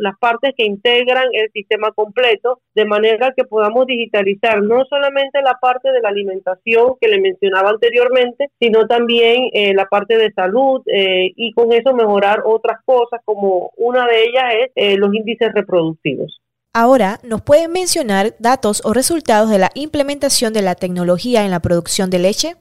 las 0.00 0.18
partes 0.18 0.54
que 0.56 0.64
integran 0.64 1.26
el 1.32 1.50
sistema 1.52 1.92
completo, 1.92 2.60
de 2.74 2.84
manera 2.84 3.32
que 3.36 3.44
podamos 3.44 3.86
digitalizar 3.86 4.62
no 4.62 4.84
solamente 4.86 5.40
la 5.42 5.58
parte 5.60 5.92
de 5.92 6.00
la 6.00 6.08
alimentación 6.08 6.94
que 7.00 7.08
le 7.08 7.20
mencionaba 7.20 7.70
anteriormente, 7.70 8.50
sino 8.60 8.86
también 8.86 9.50
la 9.74 9.86
parte 9.86 10.16
de 10.16 10.32
salud 10.32 10.82
y 10.86 11.52
con 11.52 11.72
eso 11.72 11.94
mejorar 11.94 12.42
otras 12.44 12.80
cosas 12.84 13.20
como 13.24 13.70
una 13.76 14.06
de 14.06 14.24
ellas 14.24 14.31
es 14.52 14.70
eh, 14.74 14.96
los 14.96 15.14
índices 15.14 15.52
reproductivos. 15.52 16.40
Ahora, 16.74 17.18
¿nos 17.22 17.42
pueden 17.42 17.70
mencionar 17.72 18.34
datos 18.38 18.82
o 18.84 18.94
resultados 18.94 19.50
de 19.50 19.58
la 19.58 19.70
implementación 19.74 20.52
de 20.54 20.62
la 20.62 20.74
tecnología 20.74 21.44
en 21.44 21.50
la 21.50 21.60
producción 21.60 22.08
de 22.10 22.18
leche? 22.18 22.56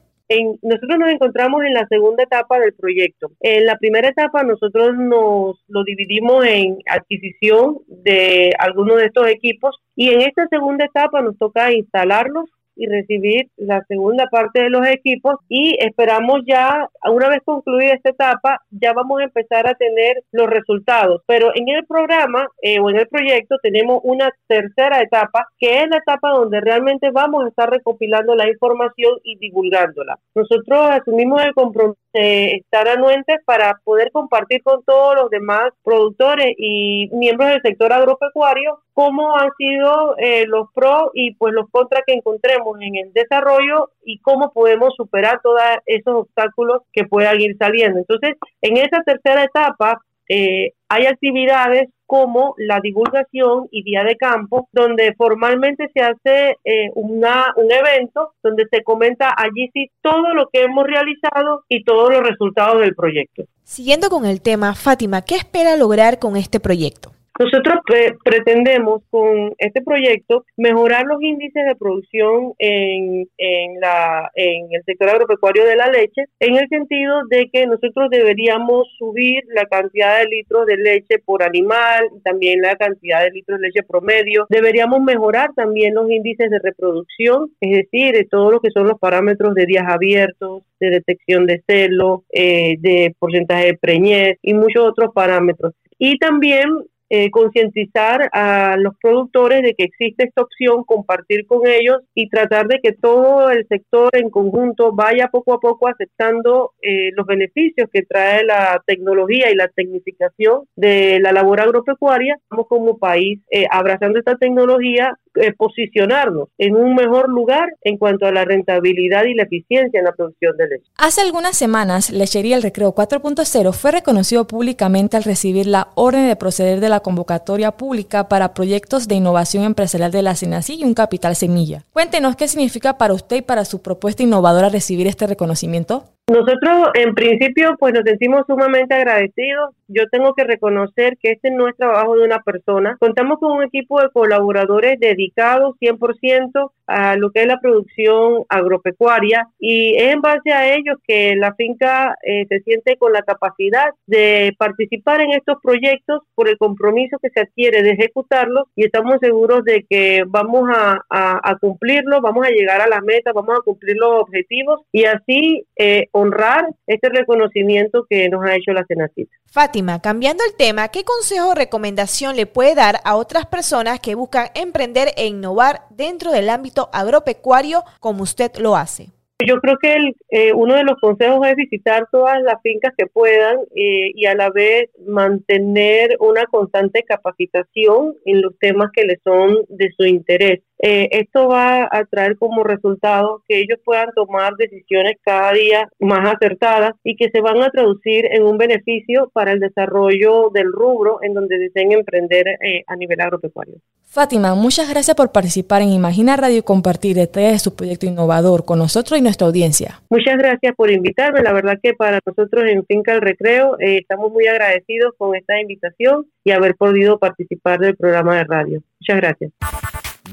nosotros 0.62 0.98
nos 0.98 1.10
encontramos 1.10 1.62
en 1.64 1.74
la 1.74 1.86
segunda 1.88 2.22
etapa 2.22 2.58
del 2.58 2.72
proyecto. 2.72 3.32
En 3.40 3.66
la 3.66 3.76
primera 3.76 4.08
etapa 4.08 4.42
nosotros 4.42 4.96
nos 4.96 5.62
lo 5.68 5.84
dividimos 5.84 6.44
en 6.46 6.78
adquisición 6.88 7.78
de 7.86 8.52
algunos 8.58 8.96
de 8.96 9.06
estos 9.06 9.28
equipos 9.28 9.76
y 9.94 10.10
en 10.10 10.22
esta 10.22 10.46
segunda 10.48 10.84
etapa 10.84 11.20
nos 11.20 11.36
toca 11.38 11.72
instalarlos 11.72 12.48
y 12.76 12.86
recibir 12.86 13.48
la 13.56 13.82
segunda 13.88 14.26
parte 14.30 14.62
de 14.62 14.70
los 14.70 14.86
equipos 14.86 15.36
y 15.48 15.76
esperamos 15.80 16.40
ya, 16.46 16.88
una 17.10 17.28
vez 17.28 17.40
concluida 17.44 17.94
esta 17.94 18.10
etapa, 18.10 18.60
ya 18.70 18.92
vamos 18.92 19.20
a 19.20 19.24
empezar 19.24 19.66
a 19.66 19.74
tener 19.74 20.22
los 20.32 20.48
resultados. 20.48 21.22
Pero 21.26 21.52
en 21.54 21.68
el 21.68 21.86
programa 21.86 22.46
eh, 22.62 22.78
o 22.80 22.90
en 22.90 22.98
el 22.98 23.08
proyecto 23.08 23.56
tenemos 23.62 24.00
una 24.04 24.30
tercera 24.46 25.00
etapa, 25.00 25.46
que 25.58 25.82
es 25.82 25.88
la 25.88 25.98
etapa 25.98 26.30
donde 26.30 26.60
realmente 26.60 27.10
vamos 27.10 27.44
a 27.44 27.48
estar 27.48 27.70
recopilando 27.70 28.34
la 28.34 28.48
información 28.48 29.18
y 29.22 29.36
divulgándola. 29.38 30.18
Nosotros 30.34 30.90
asumimos 30.90 31.42
el 31.44 31.54
compromiso 31.54 32.01
de 32.12 32.56
estar 32.56 32.88
anuentes 32.88 33.38
para 33.44 33.80
poder 33.84 34.10
compartir 34.12 34.62
con 34.62 34.82
todos 34.84 35.16
los 35.16 35.30
demás 35.30 35.72
productores 35.82 36.54
y 36.58 37.08
miembros 37.12 37.50
del 37.50 37.62
sector 37.62 37.92
agropecuario 37.92 38.80
cómo 38.94 39.36
han 39.36 39.50
sido 39.56 40.16
eh, 40.18 40.44
los 40.46 40.68
pros 40.74 41.10
y 41.14 41.34
pues 41.34 41.54
los 41.54 41.68
contras 41.70 42.02
que 42.06 42.14
encontremos 42.14 42.78
en 42.80 42.96
el 42.96 43.12
desarrollo 43.12 43.90
y 44.04 44.18
cómo 44.20 44.52
podemos 44.52 44.94
superar 44.96 45.40
todos 45.42 45.60
esos 45.86 46.14
obstáculos 46.14 46.82
que 46.92 47.04
puedan 47.04 47.40
ir 47.40 47.56
saliendo. 47.58 47.98
Entonces, 47.98 48.36
en 48.60 48.76
esa 48.76 49.02
tercera 49.02 49.44
etapa 49.44 50.00
eh, 50.28 50.72
hay 50.88 51.06
actividades 51.06 51.88
como 52.12 52.54
la 52.58 52.78
divulgación 52.82 53.68
y 53.70 53.84
día 53.84 54.04
de 54.04 54.16
campo, 54.16 54.68
donde 54.70 55.14
formalmente 55.16 55.90
se 55.94 56.00
hace 56.02 56.58
eh, 56.62 56.90
una, 56.94 57.54
un 57.56 57.72
evento 57.72 58.34
donde 58.42 58.66
se 58.70 58.84
comenta 58.84 59.34
allí 59.34 59.70
sí 59.72 59.90
todo 60.02 60.34
lo 60.34 60.50
que 60.52 60.64
hemos 60.64 60.84
realizado 60.84 61.64
y 61.70 61.82
todos 61.84 62.12
los 62.12 62.20
resultados 62.20 62.82
del 62.82 62.94
proyecto. 62.94 63.44
Siguiendo 63.62 64.10
con 64.10 64.26
el 64.26 64.42
tema, 64.42 64.74
Fátima, 64.74 65.22
¿qué 65.22 65.36
espera 65.36 65.74
lograr 65.78 66.18
con 66.18 66.36
este 66.36 66.60
proyecto? 66.60 67.12
Nosotros 67.38 67.80
pretendemos 68.24 69.02
con 69.10 69.54
este 69.58 69.80
proyecto 69.82 70.44
mejorar 70.56 71.06
los 71.06 71.22
índices 71.22 71.64
de 71.66 71.74
producción 71.76 72.52
en, 72.58 73.26
en, 73.38 73.80
la, 73.80 74.30
en 74.34 74.68
el 74.70 74.82
sector 74.84 75.08
agropecuario 75.08 75.64
de 75.64 75.76
la 75.76 75.88
leche, 75.88 76.26
en 76.40 76.56
el 76.56 76.68
sentido 76.68 77.22
de 77.30 77.48
que 77.50 77.66
nosotros 77.66 78.10
deberíamos 78.10 78.86
subir 78.98 79.42
la 79.54 79.64
cantidad 79.64 80.18
de 80.18 80.26
litros 80.26 80.66
de 80.66 80.76
leche 80.76 81.18
por 81.24 81.42
animal 81.42 82.04
y 82.16 82.20
también 82.20 82.60
la 82.60 82.76
cantidad 82.76 83.22
de 83.22 83.30
litros 83.30 83.58
de 83.58 83.68
leche 83.68 83.82
promedio. 83.82 84.46
Deberíamos 84.50 85.00
mejorar 85.00 85.50
también 85.54 85.94
los 85.94 86.10
índices 86.10 86.50
de 86.50 86.58
reproducción, 86.58 87.50
es 87.60 87.78
decir, 87.78 88.14
de 88.14 88.24
todo 88.24 88.50
lo 88.50 88.60
que 88.60 88.70
son 88.70 88.86
los 88.86 88.98
parámetros 88.98 89.54
de 89.54 89.66
días 89.66 89.84
abiertos, 89.88 90.64
de 90.80 90.90
detección 90.90 91.46
de 91.46 91.62
celo, 91.66 92.24
eh, 92.30 92.76
de 92.80 93.14
porcentaje 93.18 93.66
de 93.66 93.78
preñez 93.78 94.38
y 94.42 94.52
muchos 94.52 94.84
otros 94.84 95.12
parámetros. 95.14 95.74
Y 95.98 96.18
también 96.18 96.68
eh, 97.14 97.30
concientizar 97.30 98.30
a 98.32 98.78
los 98.78 98.94
productores 98.96 99.60
de 99.62 99.74
que 99.74 99.84
existe 99.84 100.24
esta 100.24 100.40
opción, 100.40 100.82
compartir 100.82 101.46
con 101.46 101.66
ellos 101.66 101.98
y 102.14 102.30
tratar 102.30 102.68
de 102.68 102.80
que 102.82 102.92
todo 102.92 103.50
el 103.50 103.66
sector 103.68 104.08
en 104.14 104.30
conjunto 104.30 104.92
vaya 104.92 105.28
poco 105.28 105.52
a 105.52 105.60
poco 105.60 105.88
aceptando 105.88 106.72
eh, 106.80 107.10
los 107.14 107.26
beneficios 107.26 107.90
que 107.92 108.00
trae 108.00 108.44
la 108.44 108.82
tecnología 108.86 109.50
y 109.50 109.54
la 109.54 109.68
tecnificación 109.68 110.62
de 110.74 111.20
la 111.20 111.32
labor 111.32 111.60
agropecuaria. 111.60 112.38
Estamos 112.42 112.66
como 112.66 112.96
país 112.96 113.40
eh, 113.50 113.66
abrazando 113.70 114.18
esta 114.18 114.38
tecnología 114.38 115.14
eh, 115.34 115.52
posicionarnos 115.52 116.48
en 116.58 116.76
un 116.76 116.94
mejor 116.94 117.28
lugar 117.28 117.68
en 117.82 117.96
cuanto 117.96 118.26
a 118.26 118.32
la 118.32 118.44
rentabilidad 118.44 119.24
y 119.24 119.34
la 119.34 119.44
eficiencia 119.44 119.98
en 119.98 120.04
la 120.04 120.12
producción 120.12 120.56
de 120.56 120.68
leche. 120.68 120.90
Hace 120.96 121.20
algunas 121.20 121.56
semanas, 121.56 122.10
Lechería 122.10 122.56
El 122.56 122.62
Recreo 122.62 122.94
4.0 122.94 123.72
fue 123.72 123.92
reconocido 123.92 124.46
públicamente 124.46 125.16
al 125.16 125.24
recibir 125.24 125.66
la 125.66 125.88
orden 125.94 126.28
de 126.28 126.36
proceder 126.36 126.80
de 126.80 126.88
la 126.88 127.00
convocatoria 127.00 127.72
pública 127.72 128.28
para 128.28 128.54
proyectos 128.54 129.08
de 129.08 129.14
innovación 129.14 129.64
empresarial 129.64 130.10
de 130.10 130.22
la 130.22 130.36
CENACI 130.36 130.80
y 130.80 130.84
un 130.84 130.94
capital 130.94 131.36
semilla. 131.36 131.84
Cuéntenos 131.92 132.36
qué 132.36 132.48
significa 132.48 132.98
para 132.98 133.14
usted 133.14 133.36
y 133.36 133.42
para 133.42 133.64
su 133.64 133.82
propuesta 133.82 134.22
innovadora 134.22 134.68
recibir 134.68 135.06
este 135.06 135.26
reconocimiento. 135.26 136.04
Nosotros 136.28 136.90
en 136.94 137.14
principio 137.14 137.76
pues 137.78 137.92
nos 137.92 138.04
sentimos 138.04 138.44
sumamente 138.46 138.94
agradecidos. 138.94 139.74
Yo 139.88 140.08
tengo 140.08 140.34
que 140.34 140.44
reconocer 140.44 141.18
que 141.20 141.32
este 141.32 141.50
no 141.50 141.68
es 141.68 141.76
trabajo 141.76 142.16
de 142.16 142.24
una 142.24 142.38
persona. 142.38 142.96
Contamos 143.00 143.38
con 143.38 143.52
un 143.52 143.64
equipo 143.64 144.00
de 144.00 144.08
colaboradores 144.10 144.98
dedicados 145.00 145.76
100% 145.80 146.70
a 146.86 147.16
lo 147.16 147.30
que 147.30 147.42
es 147.42 147.46
la 147.46 147.60
producción 147.60 148.44
agropecuaria 148.48 149.48
y 149.58 149.96
es 149.96 150.12
en 150.12 150.20
base 150.20 150.52
a 150.52 150.74
ellos 150.74 150.96
que 151.06 151.34
la 151.36 151.54
finca 151.54 152.16
eh, 152.22 152.46
se 152.48 152.60
siente 152.60 152.96
con 152.96 153.12
la 153.12 153.22
capacidad 153.22 153.90
de 154.06 154.54
participar 154.58 155.20
en 155.20 155.32
estos 155.32 155.56
proyectos 155.62 156.20
por 156.34 156.48
el 156.48 156.58
compromiso 156.58 157.18
que 157.18 157.30
se 157.30 157.40
adquiere 157.40 157.82
de 157.82 157.92
ejecutarlos 157.92 158.68
y 158.76 158.84
estamos 158.84 159.16
seguros 159.20 159.64
de 159.64 159.84
que 159.88 160.22
vamos 160.26 160.68
a, 160.74 161.00
a, 161.08 161.56
cumplirlo, 161.58 162.20
vamos 162.20 162.46
a 162.46 162.50
llegar 162.50 162.80
a 162.80 162.88
las 162.88 163.02
metas, 163.02 163.34
vamos 163.34 163.58
a 163.58 163.62
cumplir 163.62 163.96
los 163.96 164.22
objetivos 164.22 164.80
y 164.92 165.04
así 165.04 165.64
eh, 165.76 166.08
honrar 166.12 166.64
este 166.86 167.08
reconocimiento 167.08 168.06
que 168.08 168.28
nos 168.28 168.44
ha 168.44 168.54
hecho 168.54 168.72
la 168.72 168.84
Senacita. 168.86 169.34
Fátima, 169.46 170.00
cambiando 170.00 170.44
el 170.48 170.54
tema, 170.56 170.88
¿qué 170.88 171.04
consejo 171.04 171.50
o 171.50 171.54
recomendación 171.54 172.36
le 172.36 172.46
puede 172.46 172.74
dar 172.74 172.96
a 173.04 173.16
otras 173.16 173.46
personas 173.46 174.00
que 174.00 174.14
buscan 174.14 174.48
emprender 174.54 175.08
e 175.16 175.26
innovar 175.26 175.82
dentro 175.90 176.30
del 176.30 176.48
ámbito 176.50 176.88
agropecuario 176.92 177.82
como 178.00 178.22
usted 178.22 178.52
lo 178.58 178.76
hace? 178.76 179.08
Yo 179.46 179.60
creo 179.60 179.76
que 179.80 179.94
el, 179.94 180.16
eh, 180.30 180.52
uno 180.52 180.74
de 180.74 180.84
los 180.84 180.96
consejos 181.00 181.46
es 181.46 181.56
visitar 181.56 182.06
todas 182.12 182.40
las 182.42 182.60
fincas 182.62 182.92
que 182.96 183.06
puedan 183.06 183.58
eh, 183.74 184.12
y 184.14 184.26
a 184.26 184.34
la 184.34 184.50
vez 184.50 184.90
mantener 185.06 186.16
una 186.20 186.46
constante 186.46 187.02
capacitación 187.02 188.14
en 188.24 188.42
los 188.42 188.56
temas 188.58 188.90
que 188.92 189.04
le 189.04 189.18
son 189.24 189.64
de 189.68 189.90
su 189.96 190.04
interés. 190.04 190.60
Eh, 190.84 191.08
esto 191.12 191.46
va 191.46 191.84
a 191.84 192.04
traer 192.06 192.36
como 192.36 192.64
resultado 192.64 193.40
que 193.46 193.60
ellos 193.60 193.78
puedan 193.84 194.10
tomar 194.16 194.54
decisiones 194.56 195.14
cada 195.22 195.52
día 195.52 195.88
más 196.00 196.34
acertadas 196.34 196.94
y 197.04 197.14
que 197.14 197.30
se 197.30 197.40
van 197.40 197.62
a 197.62 197.70
traducir 197.70 198.26
en 198.26 198.42
un 198.42 198.58
beneficio 198.58 199.30
para 199.32 199.52
el 199.52 199.60
desarrollo 199.60 200.50
del 200.52 200.72
rubro 200.72 201.20
en 201.22 201.34
donde 201.34 201.58
deseen 201.58 201.92
emprender 201.92 202.48
eh, 202.48 202.82
a 202.88 202.96
nivel 202.96 203.20
agropecuario. 203.20 203.76
Fátima, 204.06 204.56
muchas 204.56 204.90
gracias 204.90 205.16
por 205.16 205.30
participar 205.30 205.82
en 205.82 205.90
Imagina 205.90 206.36
Radio 206.36 206.58
y 206.58 206.62
compartir 206.62 207.14
detalles 207.14 207.52
de 207.52 207.58
su 207.60 207.76
proyecto 207.76 208.06
innovador 208.06 208.64
con 208.64 208.80
nosotros 208.80 209.16
y 209.20 209.22
nuestra 209.22 209.46
audiencia. 209.46 210.00
Muchas 210.10 210.36
gracias 210.36 210.74
por 210.74 210.90
invitarme. 210.90 211.42
La 211.42 211.52
verdad 211.52 211.78
que 211.80 211.94
para 211.94 212.18
nosotros 212.26 212.64
en 212.66 212.84
Finca 212.86 213.14
el 213.14 213.20
Recreo 213.20 213.78
eh, 213.78 213.98
estamos 213.98 214.32
muy 214.32 214.48
agradecidos 214.48 215.14
con 215.16 215.36
esta 215.36 215.60
invitación 215.60 216.26
y 216.42 216.50
haber 216.50 216.74
podido 216.74 217.20
participar 217.20 217.78
del 217.78 217.96
programa 217.96 218.36
de 218.38 218.44
radio. 218.44 218.82
Muchas 218.98 219.16
gracias. 219.16 219.52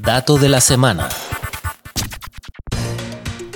Dato 0.02 0.38
de 0.38 0.48
la 0.48 0.62
semana. 0.62 1.10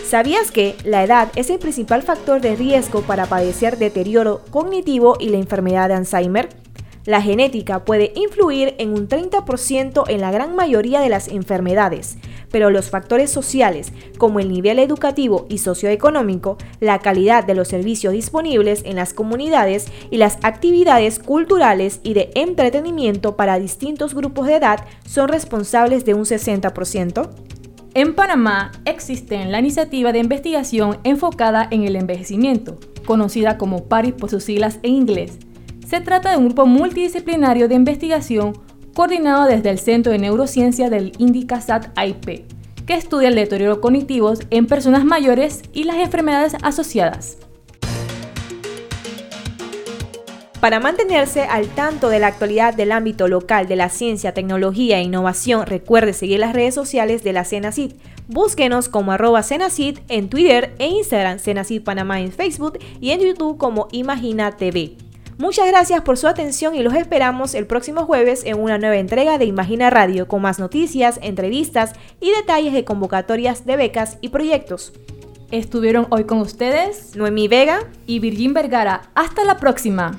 ¿Sabías 0.05 0.51
que 0.51 0.75
la 0.83 1.03
edad 1.03 1.31
es 1.35 1.49
el 1.49 1.57
principal 1.57 2.03
factor 2.03 2.41
de 2.41 2.55
riesgo 2.57 3.01
para 3.01 3.27
padecer 3.27 3.77
deterioro 3.77 4.41
cognitivo 4.51 5.15
y 5.19 5.29
la 5.29 5.37
enfermedad 5.37 5.87
de 5.87 5.95
Alzheimer? 5.95 6.49
La 7.05 7.21
genética 7.21 7.85
puede 7.85 8.11
influir 8.15 8.75
en 8.77 8.89
un 8.89 9.07
30% 9.07 10.03
en 10.07 10.21
la 10.21 10.31
gran 10.31 10.55
mayoría 10.55 10.99
de 10.99 11.09
las 11.09 11.29
enfermedades, 11.29 12.17
pero 12.53 12.69
los 12.69 12.91
factores 12.91 13.31
sociales, 13.31 13.91
como 14.19 14.39
el 14.39 14.47
nivel 14.47 14.77
educativo 14.77 15.47
y 15.49 15.57
socioeconómico, 15.57 16.59
la 16.79 16.99
calidad 16.99 17.43
de 17.43 17.55
los 17.55 17.67
servicios 17.67 18.13
disponibles 18.13 18.83
en 18.85 18.95
las 18.95 19.11
comunidades 19.15 19.87
y 20.11 20.17
las 20.17 20.37
actividades 20.43 21.17
culturales 21.17 21.99
y 22.03 22.13
de 22.13 22.29
entretenimiento 22.35 23.35
para 23.35 23.57
distintos 23.57 24.13
grupos 24.13 24.45
de 24.45 24.57
edad 24.57 24.85
son 25.03 25.29
responsables 25.29 26.05
de 26.05 26.13
un 26.13 26.25
60%. 26.25 27.27
En 27.95 28.13
Panamá 28.13 28.71
existe 28.85 29.43
la 29.45 29.57
iniciativa 29.57 30.11
de 30.11 30.19
investigación 30.19 30.99
enfocada 31.03 31.67
en 31.71 31.85
el 31.85 31.95
envejecimiento, 31.95 32.77
conocida 33.07 33.57
como 33.57 33.85
PARIS 33.85 34.13
por 34.13 34.29
sus 34.29 34.43
siglas 34.43 34.77
en 34.83 34.93
inglés, 34.93 35.39
se 35.93 36.01
trata 36.01 36.31
de 36.31 36.37
un 36.37 36.45
grupo 36.45 36.65
multidisciplinario 36.65 37.67
de 37.67 37.75
investigación 37.75 38.53
coordinado 38.93 39.45
desde 39.45 39.69
el 39.69 39.79
Centro 39.79 40.11
de 40.11 40.19
Neurociencia 40.19 40.89
del 40.89 41.13
INDICASAT 41.17 41.97
IP, 41.97 42.45
que 42.85 42.93
estudia 42.93 43.29
el 43.29 43.35
deterioro 43.35 43.81
cognitivo 43.81 44.33
en 44.49 44.67
personas 44.67 45.05
mayores 45.05 45.63
y 45.73 45.85
las 45.85 45.97
enfermedades 45.97 46.55
asociadas. 46.61 47.37
Para 50.63 50.79
mantenerse 50.79 51.41
al 51.41 51.67
tanto 51.67 52.07
de 52.07 52.19
la 52.19 52.27
actualidad 52.27 52.73
del 52.73 52.93
ámbito 52.93 53.27
local 53.27 53.67
de 53.67 53.75
la 53.75 53.89
ciencia, 53.89 54.33
tecnología 54.33 54.97
e 54.97 55.03
innovación, 55.03 55.65
recuerde 55.65 56.13
seguir 56.13 56.39
las 56.39 56.53
redes 56.53 56.73
sociales 56.73 57.21
de 57.21 57.33
la 57.33 57.43
Cenacid. 57.43 57.95
Búsquenos 58.29 58.87
como 58.87 59.11
arroba 59.11 59.43
Cenacid 59.43 59.99
en 60.07 60.29
Twitter 60.29 60.73
e 60.79 60.87
Instagram, 60.87 61.39
Cenacid 61.39 61.83
Panamá 61.83 62.21
en 62.21 62.31
Facebook 62.31 62.79
y 63.01 63.11
en 63.11 63.19
YouTube 63.19 63.57
como 63.57 63.89
Imagina 63.91 64.55
TV. 64.55 64.95
Muchas 65.43 65.67
gracias 65.67 66.01
por 66.03 66.17
su 66.17 66.29
atención 66.29 66.73
y 66.73 66.83
los 66.83 66.93
esperamos 66.93 67.53
el 67.53 67.67
próximo 67.67 68.05
jueves 68.05 68.43
en 68.45 68.61
una 68.61 68.77
nueva 68.77 68.95
entrega 68.95 69.37
de 69.37 69.43
Imagina 69.43 69.89
Radio 69.89 70.25
con 70.25 70.41
más 70.41 70.57
noticias, 70.57 71.19
entrevistas 71.21 71.91
y 72.21 72.31
detalles 72.31 72.71
de 72.71 72.85
convocatorias 72.85 73.65
de 73.65 73.75
becas 73.75 74.17
y 74.21 74.29
proyectos. 74.29 74.93
Estuvieron 75.51 76.07
hoy 76.11 76.23
con 76.23 76.37
ustedes 76.37 77.17
Noemí 77.17 77.49
Vega 77.49 77.81
y 78.05 78.19
Virgin 78.19 78.53
Vergara. 78.53 79.11
Hasta 79.15 79.43
la 79.43 79.57
próxima. 79.57 80.17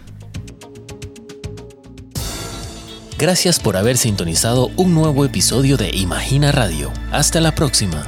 Gracias 3.16 3.58
por 3.58 3.78
haber 3.78 3.96
sintonizado 3.96 4.72
un 4.76 4.94
nuevo 4.94 5.24
episodio 5.24 5.78
de 5.78 5.88
Imagina 5.96 6.52
Radio. 6.52 6.92
Hasta 7.12 7.40
la 7.40 7.54
próxima. 7.54 8.06